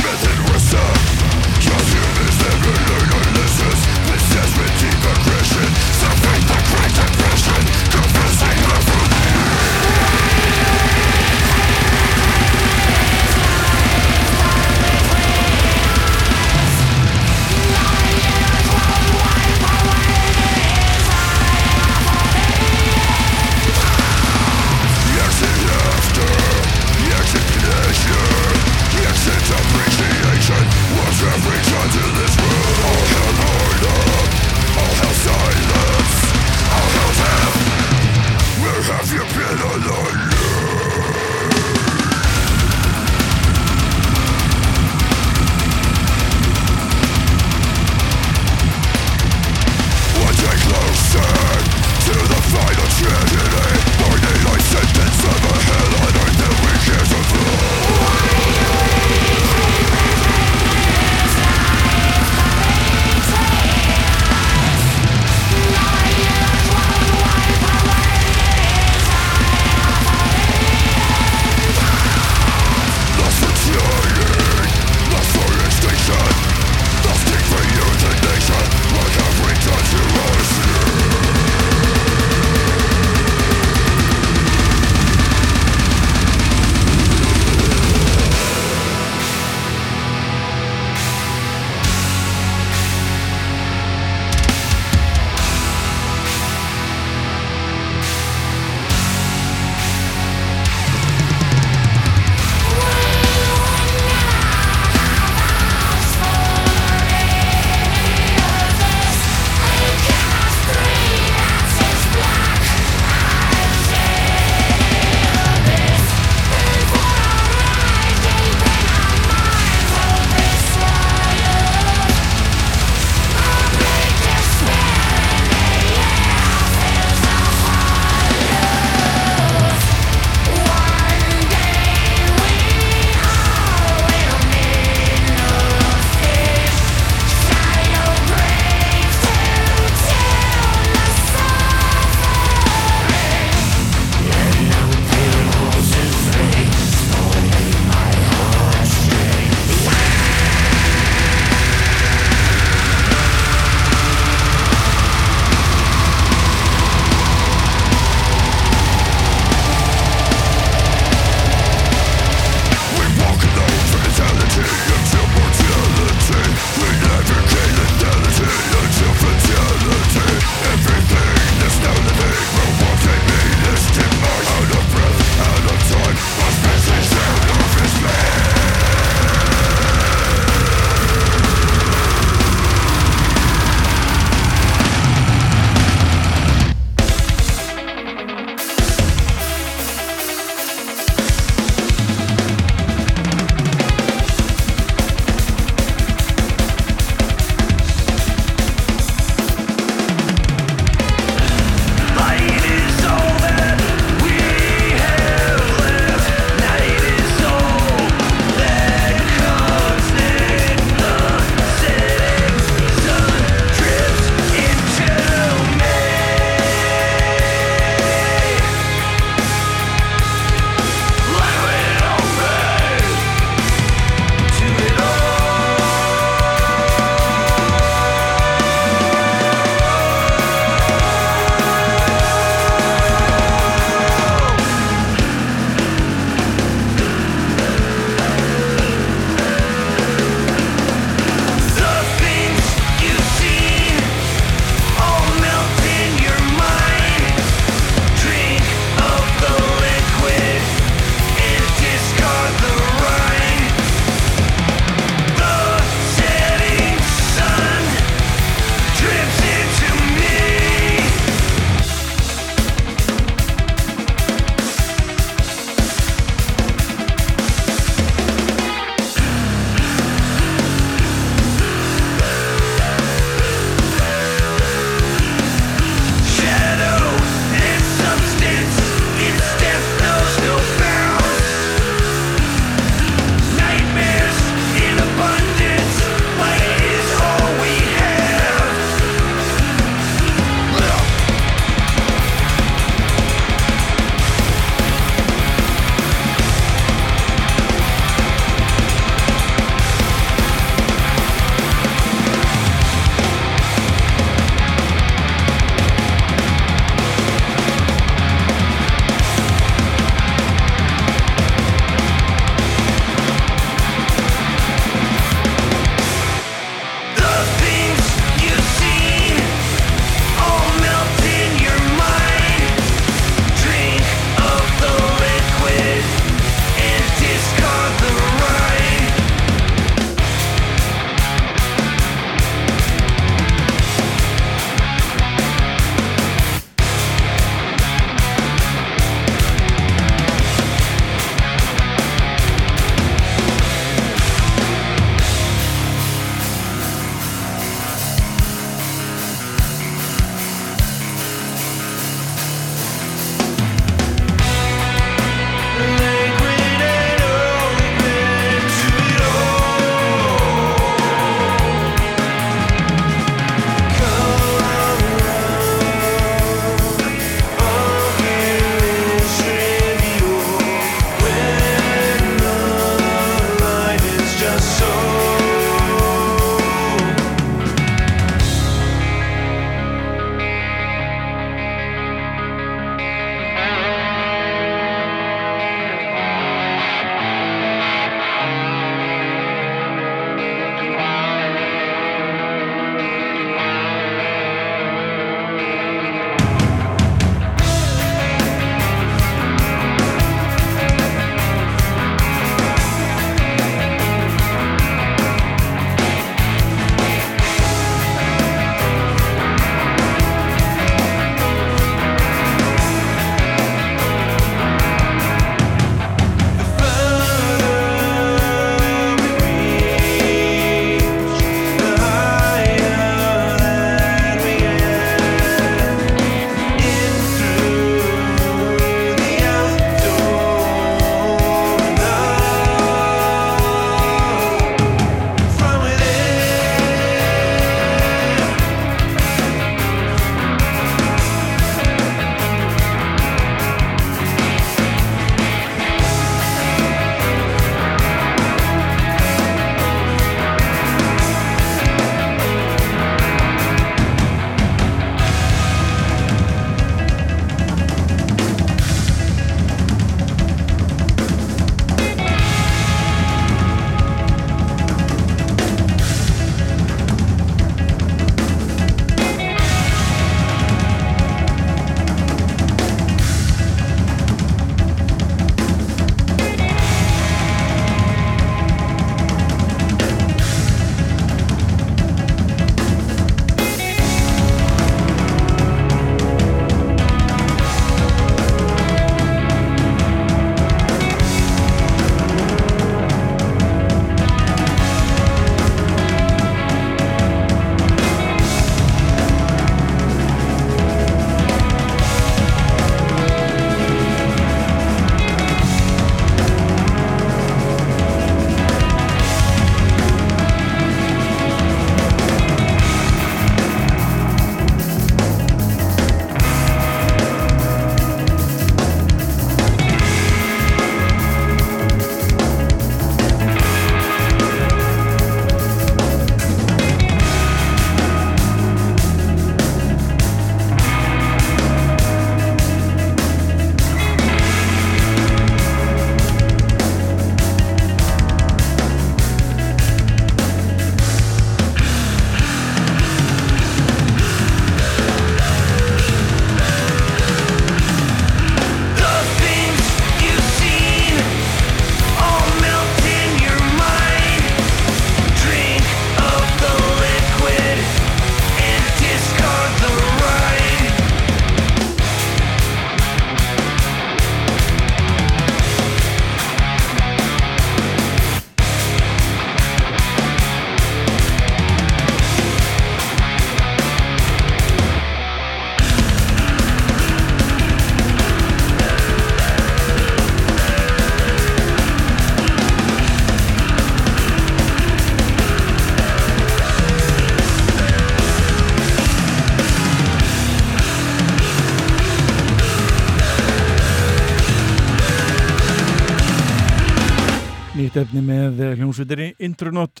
Nýtt 598.00 598.14
efni 598.14 598.20
með 598.24 598.60
hljómsveitinni 598.78 599.26
Intronaut 599.44 600.00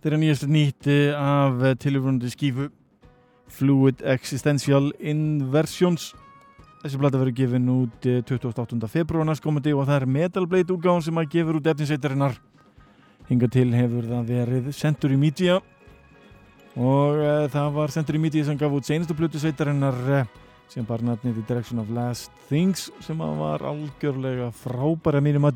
þeirra 0.00 0.16
nýjast 0.16 0.46
nýtt 0.48 0.86
af 1.12 1.58
tilifrunandi 1.82 2.30
skífu 2.32 2.68
Fluid 3.52 4.00
Existential 4.00 4.86
Inversions 4.96 6.06
Þessi 6.80 7.00
blata 7.02 7.18
verður 7.20 7.34
gefin 7.36 7.66
út 7.68 8.06
28. 8.32 8.78
februar 8.88 9.28
næstkomandi 9.28 9.74
og 9.76 9.84
það 9.90 9.98
er 9.98 10.06
Metal 10.14 10.46
Blade 10.48 10.72
útgáðan 10.72 11.04
sem 11.04 11.20
að 11.20 11.26
gefur 11.34 11.58
út 11.58 11.68
efninsveitarinnar. 11.68 12.38
Hinga 13.28 13.50
til 13.52 13.66
hefur 13.76 14.08
það 14.08 14.30
verið 14.32 14.70
Century 14.78 15.18
Media 15.20 15.58
og 16.78 17.18
uh, 17.20 17.44
það 17.52 17.68
var 17.74 17.92
Century 17.92 18.22
Media 18.22 18.46
sem 18.46 18.56
gaf 18.56 18.78
út 18.78 18.88
senastu 18.88 19.18
plötu 19.18 19.42
sveitarinnar 19.42 20.00
uh, 20.22 20.22
sem 20.72 20.88
bar 20.88 21.04
nafnið 21.04 21.42
The 21.42 21.44
Direction 21.52 21.84
of 21.84 21.92
Last 21.92 22.32
Things 22.48 22.88
sem 23.04 23.20
var 23.20 23.66
algjörlega 23.68 24.48
frábæra 24.64 25.20
mínum 25.20 25.50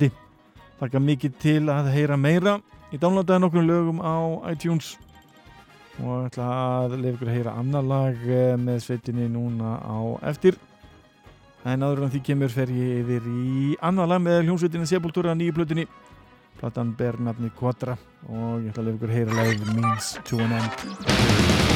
mati. 0.83 0.91
Þakka 0.91 1.01
mikið 1.01 1.33
til 1.39 1.71
að 1.71 1.93
heyra 1.95 2.17
meira. 2.17 2.61
Ég 2.93 3.01
downloadaði 3.01 3.41
nokkrum 3.41 3.67
lögum 3.67 4.01
á 4.03 4.51
iTunes 4.53 4.99
og 6.03 6.27
ætla 6.27 6.47
að 6.85 6.97
lefa 7.01 7.17
ykkur 7.17 7.29
að 7.29 7.37
heyra 7.37 7.55
annar 7.61 7.85
lag 7.85 8.17
uh, 8.17 8.57
með 8.57 8.83
sveitinni 8.83 9.29
núna 9.29 9.77
á 9.81 9.99
eftir 10.31 10.57
en 11.65 11.85
áður 11.85 12.07
en 12.07 12.13
því 12.15 12.23
kemur 12.27 12.53
fer 12.53 12.73
ég 12.73 13.03
yfir 13.03 13.29
í 13.29 13.77
annað 13.81 14.09
lag 14.15 14.23
með 14.25 14.41
hljómsveitinni 14.47 14.89
Sepultura 14.89 15.37
nýju 15.37 15.57
plötunni 15.57 15.85
platan 16.61 16.95
ber 16.97 17.21
nafni 17.21 17.53
Quadra 17.59 17.99
og 18.29 18.65
ég 18.65 18.73
ætla 18.73 18.83
að 18.83 18.89
lefa 18.89 18.97
ykkur 18.97 19.13
að 19.13 19.21
heyra 19.21 19.39
lagið 19.43 19.77
Means 19.77 20.17
to 20.25 20.41
an 20.41 20.57
End 20.59 21.72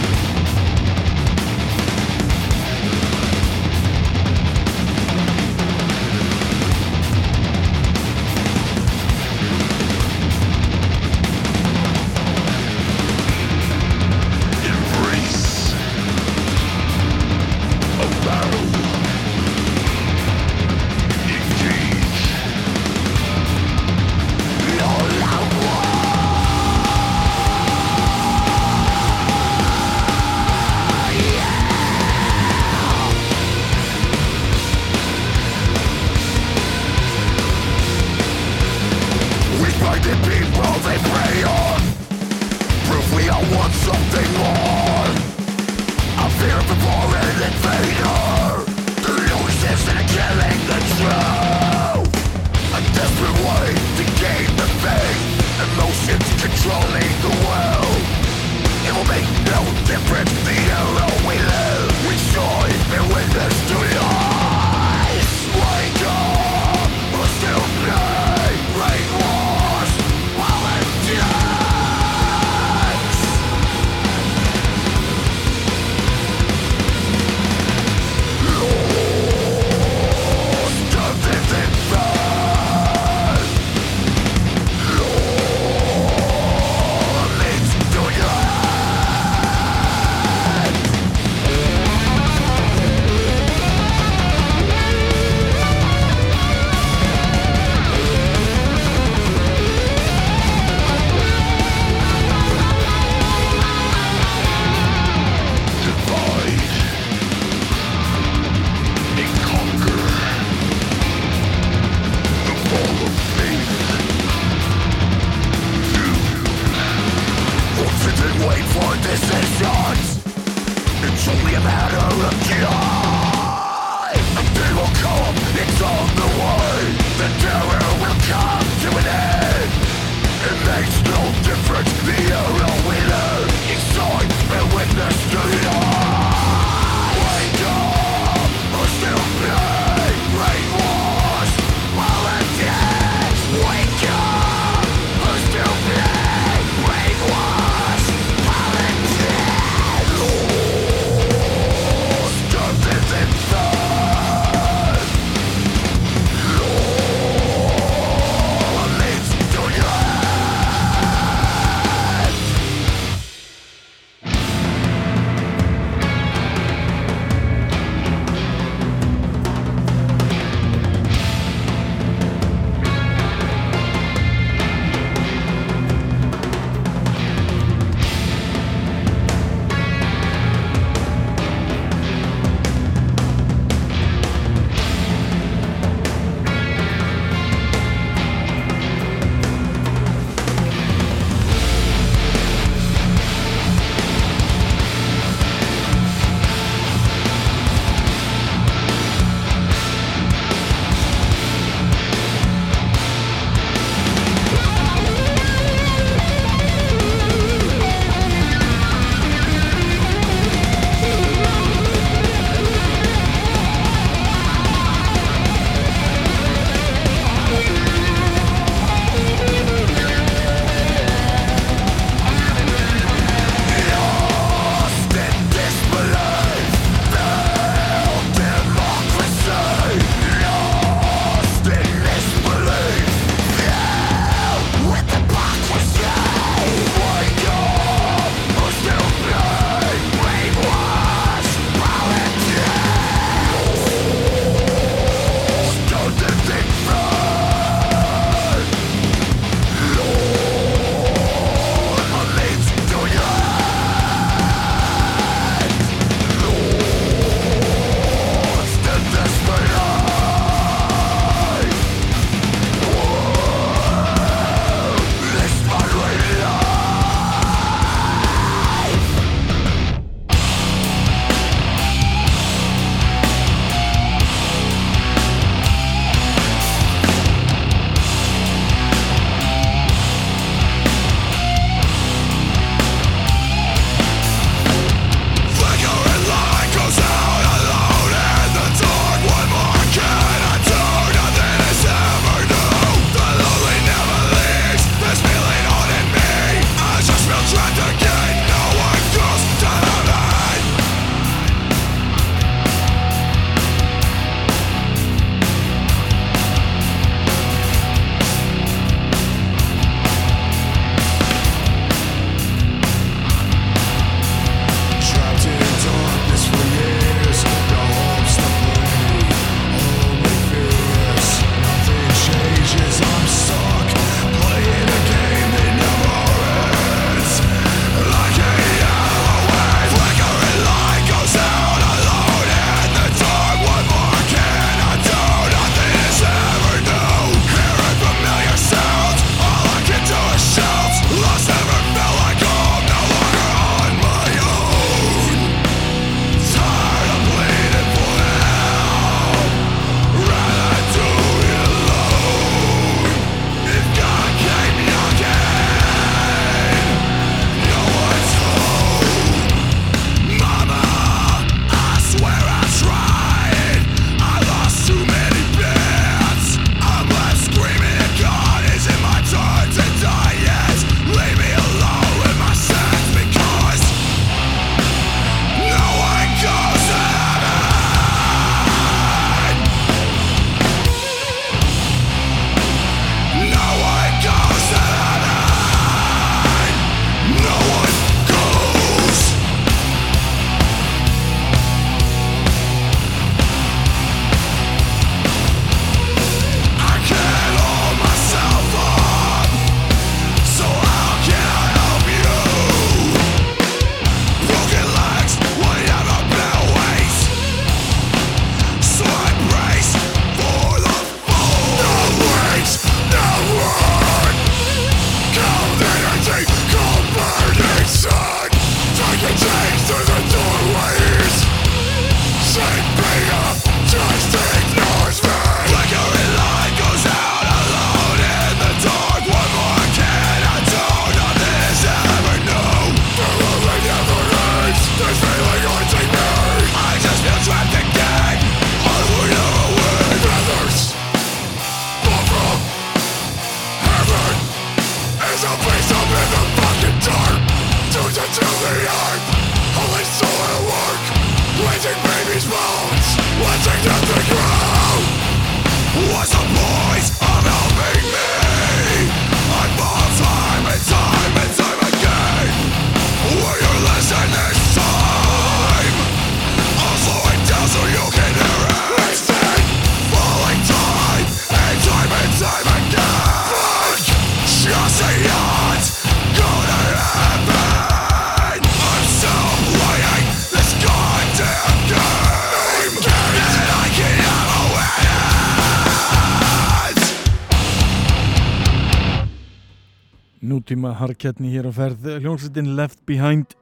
harkjarni 491.01 491.53
hér 491.53 491.69
á 491.69 491.73
ferð. 491.75 492.07
Hljómsveitin 492.21 492.75
Left 492.79 493.03
Behind 493.09 493.55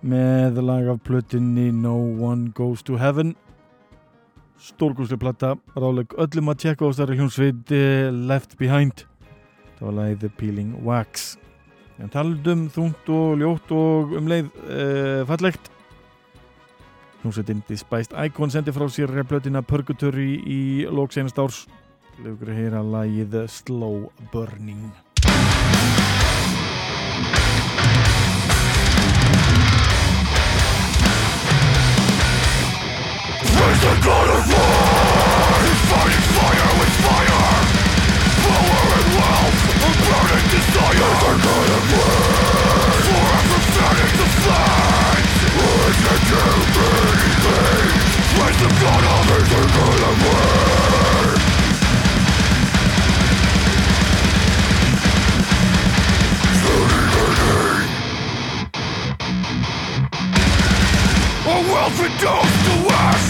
með 0.00 0.60
lag 0.64 0.88
af 0.88 1.02
plötunni 1.04 1.68
No 1.74 1.94
One 2.22 2.52
Goes 2.56 2.82
to 2.86 2.98
Heaven. 3.00 3.34
Stórgúslega 4.60 5.20
platta 5.20 5.52
ráleg 5.76 6.12
öllum 6.20 6.52
að 6.52 6.62
tjekka 6.64 6.84
á 6.84 6.90
þessari 6.90 7.18
hljómsveit 7.18 7.74
eh, 7.76 8.08
Left 8.12 8.56
Behind. 8.60 9.04
Það 9.78 9.86
var 9.88 9.96
lagið 9.98 10.22
The 10.22 10.32
Peeling 10.40 10.72
Wax. 10.84 11.34
En 12.00 12.12
talum 12.12 12.68
þungt 12.72 13.12
og 13.12 13.36
ljótt 13.40 13.74
og 13.76 14.16
um 14.16 14.28
leið 14.30 14.48
uh, 14.64 15.20
fallegt. 15.28 15.68
Hljómsveitin 17.20 17.60
Despised 17.68 18.16
Icon 18.16 18.52
sendi 18.52 18.72
frá 18.72 18.86
sér 18.88 19.12
plötina 19.28 19.60
Purgatory 19.60 20.38
í 20.40 20.62
lók 20.88 21.12
senast 21.16 21.40
árs. 21.40 21.66
Lögur 22.24 22.52
að 22.52 22.60
heyra 22.62 22.82
lagið 22.84 23.38
Slow 23.52 24.08
Burning 24.32 25.09
The 33.60 33.66
God 34.02 34.28
of 34.30 34.48
war. 34.48 35.60
Fighting 35.92 36.26
fire 36.32 36.70
with 36.80 36.94
fire. 37.04 37.44
Power 38.40 38.80
and 38.96 39.08
wealth. 39.20 39.60
A 39.68 39.90
burning 40.00 40.46
desire. 40.48 40.96
The 40.96 41.34
God 41.44 41.68
of 41.76 41.84
war. 41.92 42.16
Forever 43.04 43.60
the 44.16 44.28
the 48.60 48.70
God 48.80 49.04
of 49.12 49.24
Praise 49.28 49.50
the 49.52 49.60
God 49.76 50.02
of 50.08 50.16
war. 50.24 50.60
A 61.46 61.56
reduced 62.00 62.58
to 62.64 62.74
ashes 62.94 63.29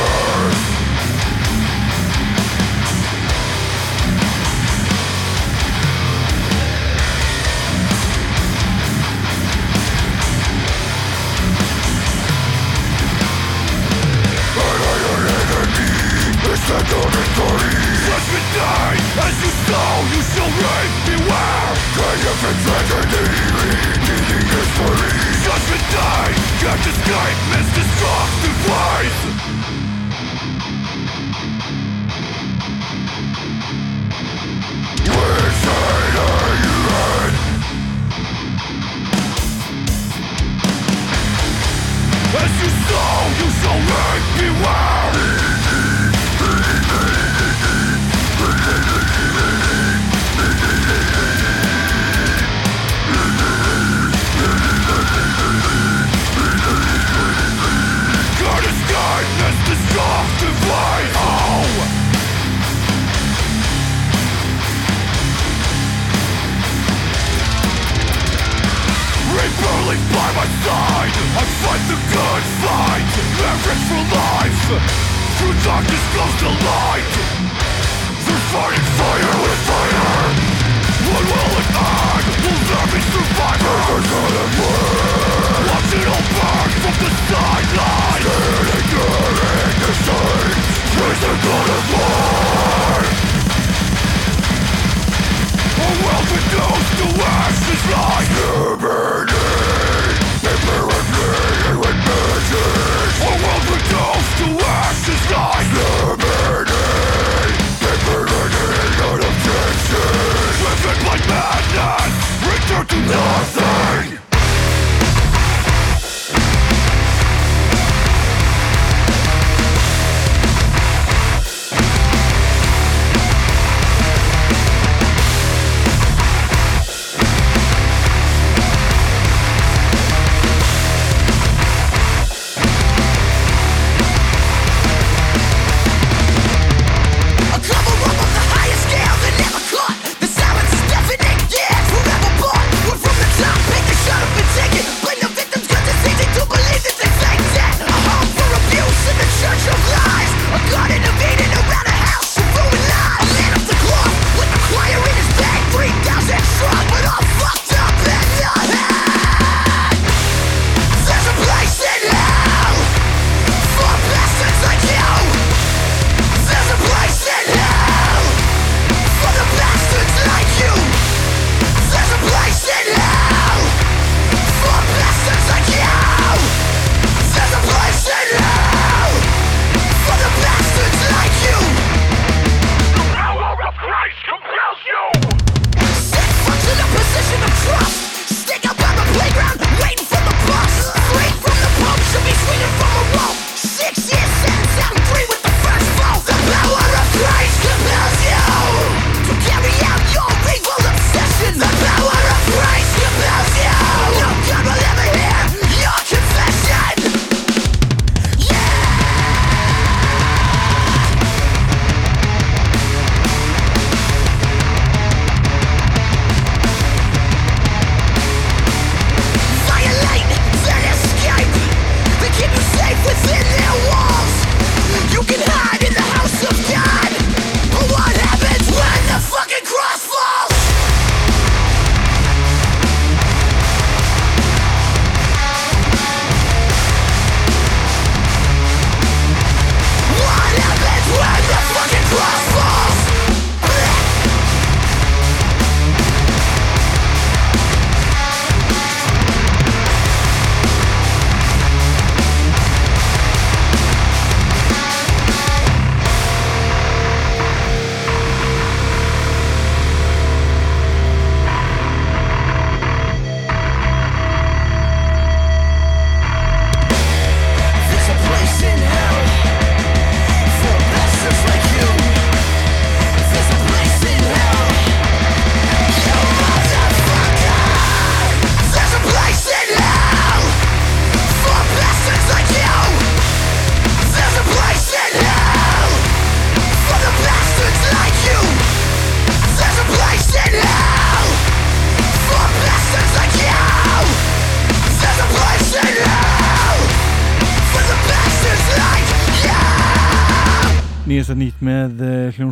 It's 16.73 18.27
the 18.31 18.41
day 18.55 18.95
As 19.19 19.35
you 19.43 19.51
sow 19.67 19.91
you 20.07 20.21
shall 20.23 20.47
reap 20.47 20.91
Beware 21.03 21.75
Triumph 21.99 22.43
tragedy 22.63 23.27
history 24.47 25.11
Judgment 25.43 25.85
Can't 26.61 26.85
escape 26.87 27.39
on? 27.43 27.71
As 42.33 42.53
you 42.63 42.71
sow 42.87 43.17
you 43.39 43.47
shall 43.59 43.79
reap 43.91 44.23
Beware 44.39 45.50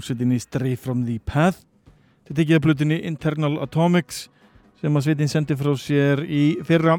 hljómsveitinni 0.10 0.39
Stray 0.39 0.76
from 0.76 1.05
the 1.05 1.20
Path. 1.20 1.62
Þetta 2.26 2.38
tekið 2.39 2.57
að 2.57 2.64
plutinni 2.64 2.97
Internal 3.05 3.60
Atomics 3.62 4.28
sem 4.82 4.95
að 4.95 5.05
sveitin 5.05 5.30
sendi 5.30 5.57
frá 5.57 5.70
sér 5.78 6.24
í 6.26 6.57
fyrra. 6.66 6.95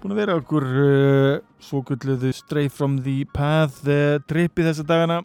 Búin 0.00 0.14
að 0.14 0.20
vera 0.22 0.36
okkur 0.40 0.64
uh, 0.64 1.42
svokulluðu 1.60 2.32
Stray 2.32 2.70
from 2.72 3.02
the 3.04 3.26
Path 3.34 3.84
uh, 3.84 4.16
trippi 4.24 4.64
þessa 4.64 4.86
dagana. 4.88 5.18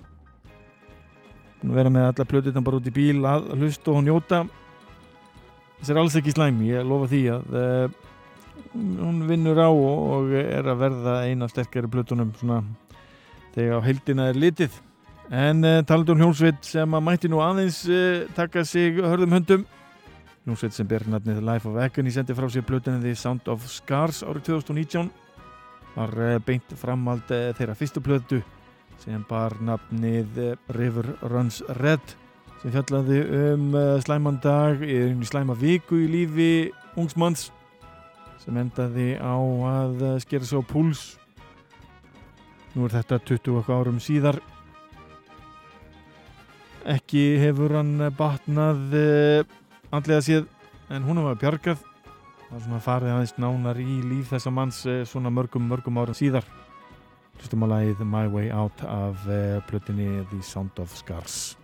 Búin 1.62 1.72
að 1.72 1.80
vera 1.80 1.94
með 1.96 2.10
alla 2.10 2.28
plutina 2.28 2.64
bara 2.66 2.82
út 2.82 2.90
í 2.92 2.96
bíl 2.98 3.24
að 3.24 3.48
hlusta 3.56 3.94
og 3.94 4.04
njóta. 4.04 4.42
Þessi 5.78 5.94
er 5.94 6.02
alls 6.02 6.18
ekki 6.20 6.34
slæm 6.36 6.60
ég 6.68 6.84
lofa 6.90 7.08
því 7.14 7.22
að 7.38 7.56
uh, 7.62 8.02
hún 8.74 9.24
vinnur 9.30 9.64
á 9.64 9.70
og 9.72 10.36
er 10.42 10.68
að 10.68 10.84
verða 10.84 11.16
eina 11.24 11.48
sterkari 11.48 11.88
plutunum 11.94 12.36
svona 12.36 12.60
þegar 13.56 13.80
á 13.80 13.86
heildina 13.88 14.28
er 14.34 14.44
litið 14.44 14.82
en 15.30 15.64
uh, 15.64 15.82
talandu 15.84 16.14
um 16.14 16.22
hljómsveit 16.22 16.64
sem 16.64 16.94
að 16.96 17.04
mætti 17.04 17.30
nú 17.32 17.42
aðeins 17.44 17.82
uh, 17.92 18.28
taka 18.38 18.64
sig 18.66 19.00
hörðum 19.04 19.36
höndum. 19.36 19.66
Hljómsveit 20.48 20.76
sem 20.78 20.88
ber 20.88 21.04
nafnið 21.12 21.42
Life 21.44 21.68
of 21.68 21.76
Agony 21.84 22.14
sendi 22.16 22.36
frá 22.38 22.48
sér 22.48 22.64
plötunni 22.64 23.04
The 23.04 23.16
Sound 23.20 23.50
of 23.52 23.66
Scars 23.68 24.22
árið 24.24 24.54
2019 24.54 25.10
var 25.98 26.14
uh, 26.16 26.38
beint 26.46 26.72
framhald 26.80 27.28
uh, 27.36 27.50
þeirra 27.58 27.76
fyrstu 27.76 28.04
plötu 28.06 28.40
sem 29.02 29.26
bar 29.28 29.58
nafnið 29.60 30.40
uh, 30.46 30.56
River 30.78 31.12
Runs 31.28 31.60
Red 31.82 32.16
sem 32.62 32.72
fjallaði 32.72 33.22
um 33.52 33.70
uh, 33.76 33.98
slæman 34.02 34.40
dag 34.44 34.80
í 34.86 35.02
slæma 35.28 35.58
viku 35.60 36.00
í 36.06 36.10
lífi 36.14 36.52
ungsmanns 36.98 37.50
sem 38.40 38.56
endaði 38.62 39.18
á 39.20 39.36
að 39.36 40.04
skera 40.24 40.48
svo 40.48 40.62
púls. 40.64 41.18
Nú 42.78 42.86
er 42.88 43.02
þetta 43.02 43.18
20 43.28 43.74
árum 43.74 43.98
síðar. 44.00 44.38
Ekki 46.88 47.24
hefur 47.42 47.74
hann 47.76 47.98
batnað 48.16 48.96
uh, 48.96 49.56
andlega 49.92 50.24
séð 50.24 50.46
en 50.94 51.04
hún 51.04 51.20
var 51.26 51.36
bjargað. 51.42 51.82
Það 52.48 52.54
var 52.54 52.64
svona 52.64 52.84
farið 52.86 53.14
aðeins 53.16 53.36
nánar 53.44 53.82
í 53.84 54.00
líf 54.08 54.32
þessa 54.32 54.54
manns 54.56 54.80
uh, 54.88 55.02
svona 55.04 55.34
mörgum, 55.34 55.68
mörgum 55.68 56.00
árum 56.00 56.16
síðar. 56.16 56.48
Hlustum 57.38 57.68
að 57.68 57.74
lagið 57.76 58.06
My 58.08 58.26
Way 58.32 58.54
Out 58.56 58.88
af 58.88 59.28
plötinni 59.68 60.24
The 60.32 60.40
Sound 60.42 60.80
of 60.82 60.96
Scars. 60.96 61.58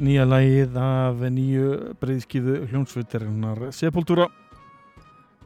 Nýja 0.00 0.24
lagið 0.24 0.76
af 0.80 1.20
nýju 1.32 1.66
breyðskifu 2.00 2.56
hljónsvitarinnar 2.70 3.68
Sepultura. 3.74 4.26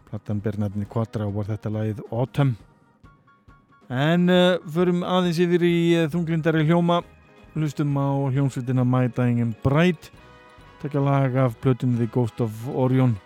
Platan 0.08 0.40
ber 0.44 0.58
nefni 0.62 0.86
Quattro 0.90 1.26
var 1.34 1.48
þetta 1.50 1.72
lagið 1.74 2.02
Autumn. 2.10 2.54
En 3.90 4.30
uh, 4.32 4.56
förum 4.70 5.02
aðeins 5.04 5.40
yfir 5.42 5.66
í 5.66 5.76
uh, 5.98 6.06
þunglindari 6.12 6.64
hljóma. 6.68 7.02
Hlustum 7.54 7.94
á 7.98 8.08
hljónsvitina 8.30 8.86
My 8.86 9.10
Dying 9.10 9.42
and 9.44 9.58
Bright. 9.66 10.10
Tekja 10.82 11.02
lag 11.02 11.36
af 11.36 11.58
plötunni 11.62 11.98
The 12.00 12.10
Ghost 12.14 12.42
of 12.44 12.66
Orion. 12.70 13.18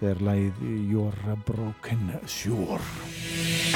Þegar 0.00 0.24
lagið 0.28 0.64
Your 0.92 1.16
Broken 1.48 2.08
Shore 2.26 3.69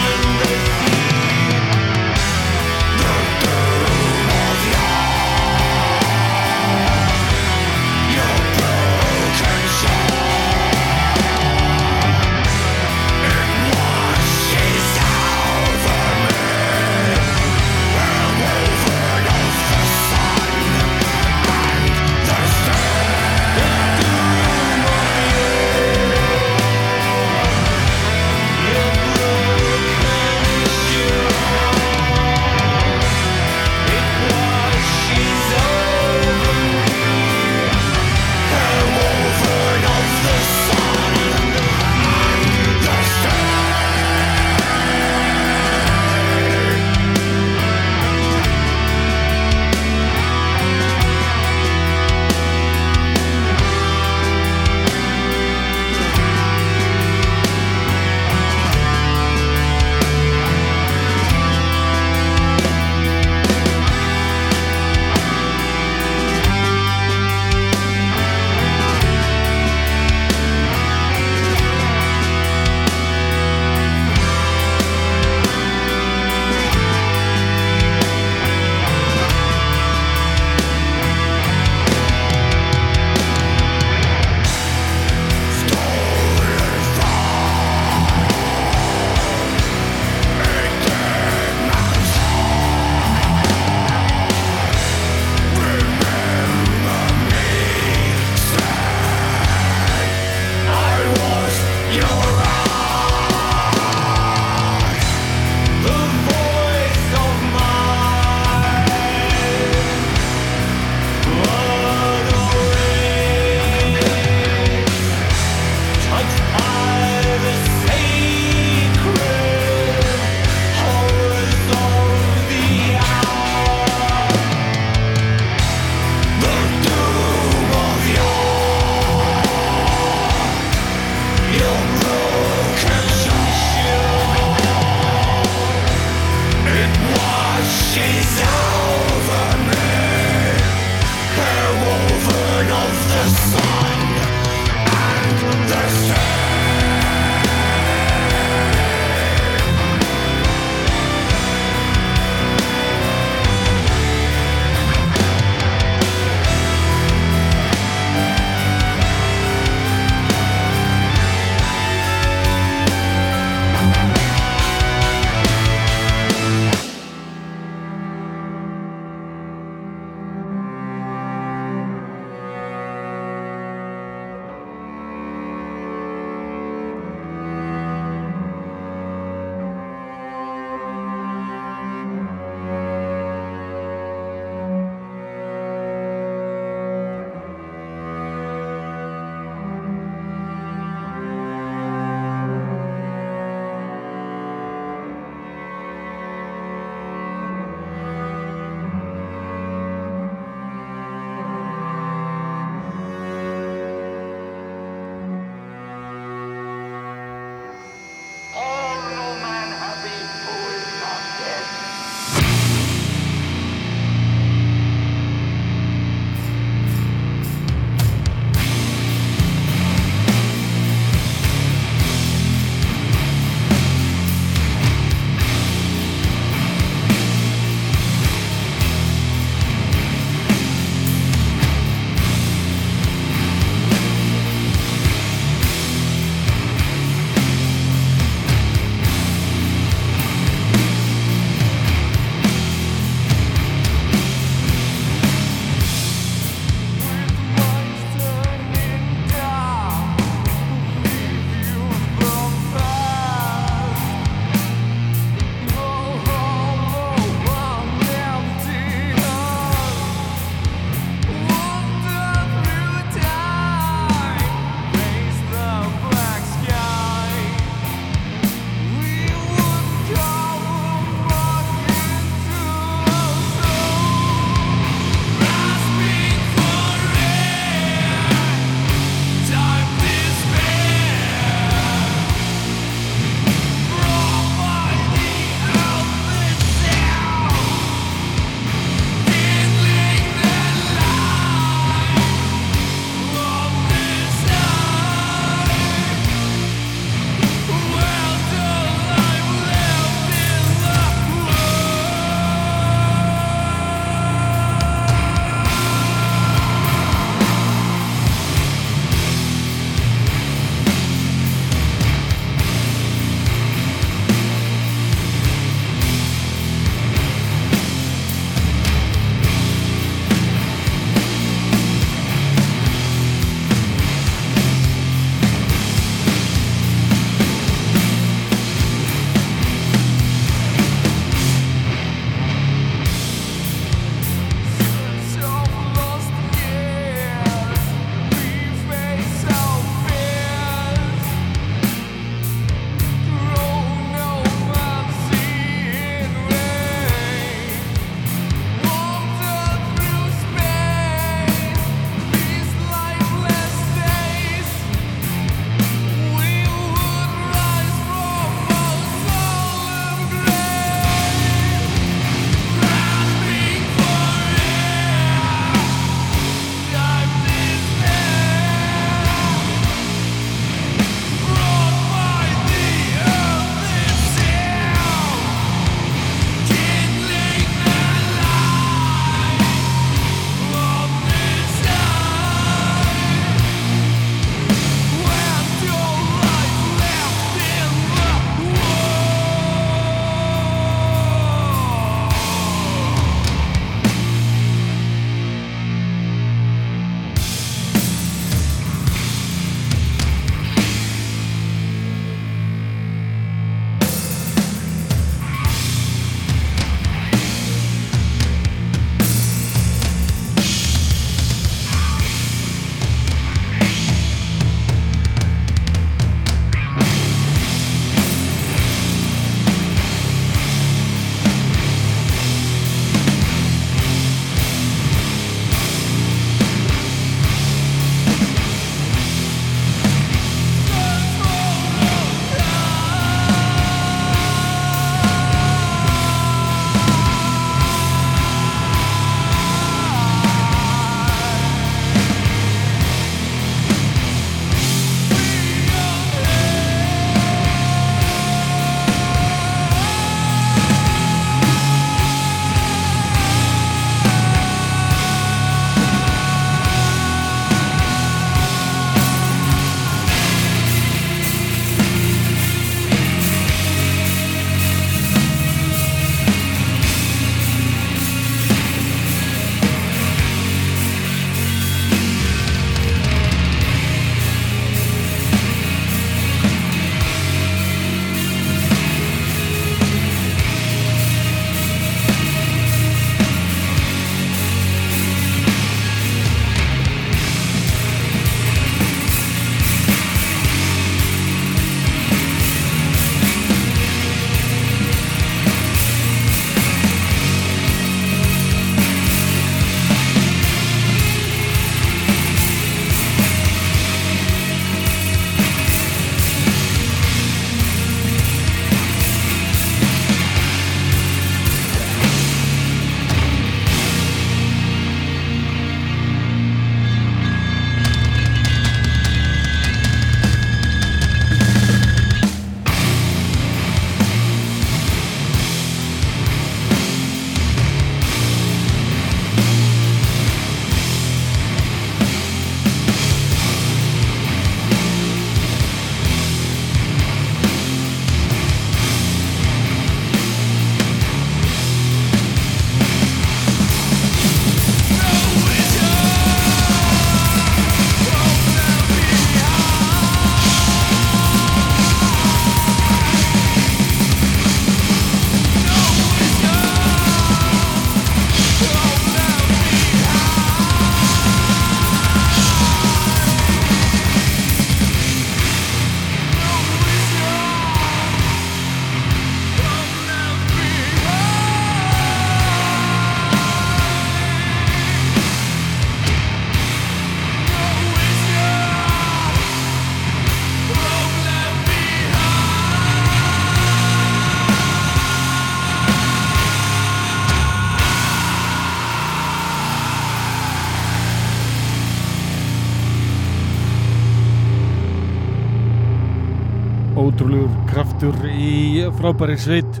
frábæri 599.24 599.54
sveit. 599.56 600.00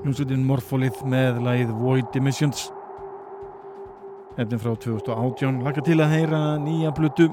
Hljómsveitin 0.00 0.44
Morfolið 0.48 1.02
með 1.12 1.42
lagið 1.44 1.72
Void 1.76 2.14
Emissions 2.16 2.70
efnin 4.40 4.62
frá 4.62 4.70
2018 4.80 5.58
laka 5.66 5.82
til 5.84 5.98
að 6.00 6.14
heyra 6.14 6.38
nýja 6.62 6.88
blutu 6.96 7.26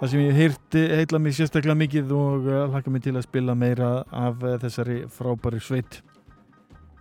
það 0.00 0.10
sem 0.10 0.24
ég 0.24 0.40
heyrti 0.40 0.82
heitla 0.98 1.20
mig 1.22 1.36
sérstaklega 1.36 1.78
mikið 1.84 2.10
og 2.18 2.48
uh, 2.50 2.64
laka 2.72 2.90
mig 2.90 3.04
til 3.04 3.14
að 3.14 3.28
spila 3.28 3.54
meira 3.54 3.92
af 4.10 4.42
uh, 4.42 4.56
þessari 4.58 4.96
frábæri 5.06 5.62
sveit. 5.62 6.00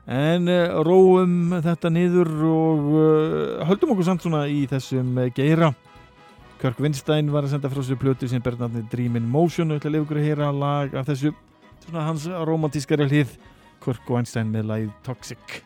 En 0.06 0.46
uh, 0.46 0.78
róum 0.86 1.58
þetta 1.66 1.94
niður 1.98 2.32
og 2.52 2.94
höldum 3.72 3.96
okkur 3.96 4.10
samt 4.12 4.28
svona 4.28 4.44
í 4.46 4.68
þessum 4.70 5.24
geira. 5.34 5.72
Kirk 6.62 6.86
Winstein 6.86 7.34
var 7.34 7.50
að 7.50 7.56
senda 7.56 7.74
frá 7.74 7.82
sér 7.82 7.98
plötu 7.98 8.30
sem 8.30 8.46
bernarni 8.46 8.86
Dream 8.94 9.18
in 9.18 9.26
Motion 9.26 9.74
og 9.74 9.82
ætla 9.82 9.96
að 9.96 9.98
lifa 9.98 10.06
ykkur 10.12 10.22
að 10.22 10.30
heyra 10.30 10.54
lag 10.54 10.94
af 11.02 11.10
þessu 11.10 11.34
svona 11.88 12.04
hans 12.04 12.26
romantískari 12.48 13.08
hlið 13.08 13.38
Kirk 13.84 14.10
Winstein 14.12 14.52
með 14.52 14.68
lagið 14.74 14.96
Toxic 15.08 15.62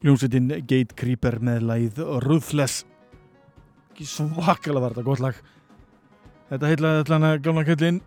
Hljómsveitin 0.00 0.48
Gatecreeper 0.64 1.38
með 1.44 1.66
lagið 1.68 2.04
Ruthless. 2.24 2.84
Ekki 3.90 4.06
svakalega 4.08 4.84
var 4.84 4.94
þetta 4.94 5.08
gott 5.10 5.24
lag. 5.24 5.42
Þetta 6.50 6.70
heitlaði 6.70 7.04
allan 7.04 7.28
að 7.28 7.42
gamla 7.44 7.66
kallinn 7.68 8.00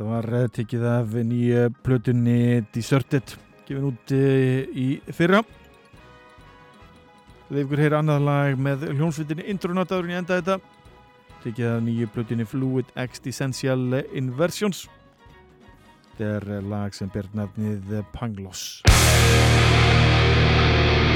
þetta 0.00 0.08
var 0.08 0.48
tekið 0.56 0.84
af 0.88 1.14
nýja 1.28 1.64
plötunni 1.84 2.64
Deserted 2.72 3.34
gefin 3.68 3.88
út 3.90 4.12
eh, 4.16 4.64
í 4.72 4.86
fyrra. 5.12 5.42
Leif 7.50 7.66
ykkur 7.66 7.82
heyra 7.84 8.00
annað 8.00 8.24
lag 8.24 8.56
með 8.56 8.86
hljómsveitinni 8.94 9.44
Intronataðurinn 9.52 10.14
í 10.14 10.18
enda 10.22 10.40
þetta. 10.40 10.56
Tekið 11.44 11.68
af 11.74 11.84
nýju 11.84 12.08
plötunni 12.14 12.48
Fluid 12.48 12.94
Existential 12.96 14.00
Inversions. 14.16 14.86
Þetta 16.14 16.32
er 16.38 16.70
lag 16.70 16.96
sem 16.96 17.12
ber 17.12 17.28
nafnið 17.36 18.00
Pangloss 18.16 18.80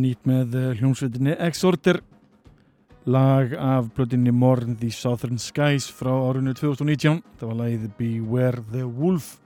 Nýtt 0.00 0.26
með 0.28 0.56
eh, 0.58 0.70
hljómsveitinni 0.80 1.36
Exorter 1.46 2.00
lag 3.10 3.52
af 3.56 3.90
blöðinni 3.96 4.32
Morn 4.32 4.76
the 4.80 4.90
Southern 4.92 5.38
Skies 5.40 5.88
frá 5.92 6.10
árunni 6.12 6.54
2019 6.56 7.22
það 7.40 7.52
var 7.52 7.58
lagið 7.62 7.86
Beware 7.98 8.64
the 8.72 8.84
Wolf. 8.84 9.38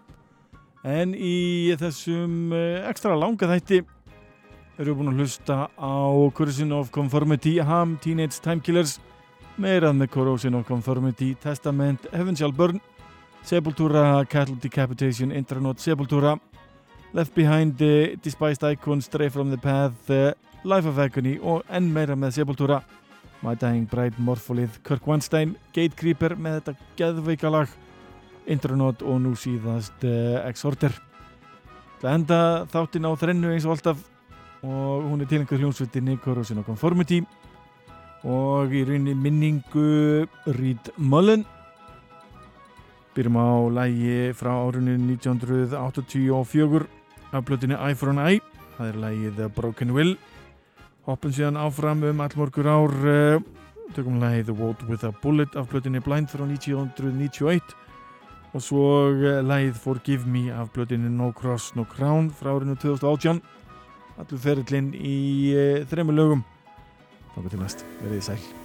En 0.85 1.15
í 1.17 1.75
þessum 1.81 2.55
eh, 2.55 2.87
ekstra 2.91 3.17
langa 3.19 3.51
þætti 3.51 3.83
erum 4.79 4.89
við 4.89 4.99
búin 5.01 5.13
að 5.13 5.21
hlusta 5.23 5.59
á 5.75 5.97
Corrosion 6.35 6.75
of 6.75 6.91
Conformity, 6.95 7.59
Ham, 7.63 7.99
Teenage 8.03 8.43
Time 8.45 8.63
Killers 8.65 8.99
meirað 9.61 10.01
með 10.01 10.11
Corrosion 10.17 10.59
of 10.59 10.67
Conformity, 10.67 11.35
Testament, 11.43 12.09
Heaven 12.13 12.37
Shall 12.39 12.55
Burn 12.55 12.83
Sepultura, 13.45 14.25
Cattle 14.25 14.57
Decapitation, 14.57 15.31
Intronaut, 15.31 15.79
Sepultura 15.79 16.39
Left 17.15 17.33
Behind, 17.33 17.81
uh, 17.81 18.17
Despised 18.21 18.65
Icon, 18.65 19.01
Stray 19.01 19.29
From 19.29 19.51
The 19.51 19.57
Path 19.57 20.11
uh, 20.11 20.33
Life 20.65 20.89
of 20.89 20.99
Agony 20.99 21.37
og 21.39 21.63
enn 21.71 21.87
meira 21.95 22.17
með 22.19 22.41
Sepultura. 22.41 22.81
My 23.39 23.53
Dying 23.55 23.85
Bride, 23.87 24.19
Morpholith, 24.19 24.81
Kirk 24.83 25.07
Weinstein 25.07 25.53
Gatecreeper 25.77 26.35
með 26.35 26.57
þetta 26.59 26.89
geðveika 26.99 27.53
lag. 27.55 27.71
Intronaut 28.51 29.05
og 29.07 29.21
nú 29.23 29.37
síðast 29.39 30.03
uh, 30.03 30.41
Exhorter. 30.49 30.97
Það 32.03 32.17
enda 32.17 32.41
þáttinn 32.75 33.07
á 33.07 33.15
þrennu 33.23 33.55
eins 33.55 33.69
og 33.69 33.77
alltaf 33.77 34.03
og 34.67 35.07
hún 35.07 35.23
er 35.23 35.31
tilengur 35.31 35.63
hljómsveitinni 35.63 36.19
Corrosion 36.25 36.65
of 36.65 36.67
Conformity. 36.67 37.21
Og 38.27 38.75
í 38.75 38.83
rauninni 38.89 39.15
minningu 39.15 40.27
Reed 40.51 40.91
Mullen. 40.99 41.47
Byrjum 43.15 43.39
á 43.39 43.71
lægi 43.79 44.35
frá 44.35 44.51
árunni 44.59 44.99
1984 45.15 47.04
af 47.35 47.45
blötinni 47.45 47.75
Eye 47.75 47.97
for 47.99 48.13
an 48.13 48.23
Eye 48.23 48.41
það 48.79 48.89
er 48.91 49.01
lægið 49.03 49.43
Broken 49.55 49.93
Will. 49.95 50.17
Hoppum 51.05 51.35
síðan 51.35 51.59
áfram 51.61 52.03
um 52.09 52.23
allmorgur 52.25 52.69
ár 52.71 52.95
uh, 53.05 53.43
tökum 53.95 54.21
lægið 54.23 54.51
The 54.51 54.57
Road 54.59 54.85
with 54.89 55.05
a 55.05 55.13
Bullet 55.23 55.57
af 55.57 55.69
blötinni 55.71 56.03
Blind 56.05 56.31
frá 56.33 56.47
1991 56.47 57.75
og 58.55 58.63
svo 58.63 58.87
uh, 59.13 59.43
lægið 59.45 59.79
Forgive 59.83 60.27
Me 60.31 60.49
af 60.55 60.73
blötinni 60.75 61.13
No 61.13 61.33
Cross 61.37 61.75
No 61.77 61.85
Crown 61.85 62.31
frá 62.31 62.55
árinu 62.55 62.79
2018 62.81 63.43
allur 64.19 64.45
ferillinn 64.49 64.93
í 64.95 65.17
uh, 65.55 65.81
þremur 65.91 66.21
lögum. 66.21 66.45
Þá 67.35 67.49
til 67.49 67.65
næst, 67.65 67.89
verið 68.03 68.31
sæl 68.31 68.64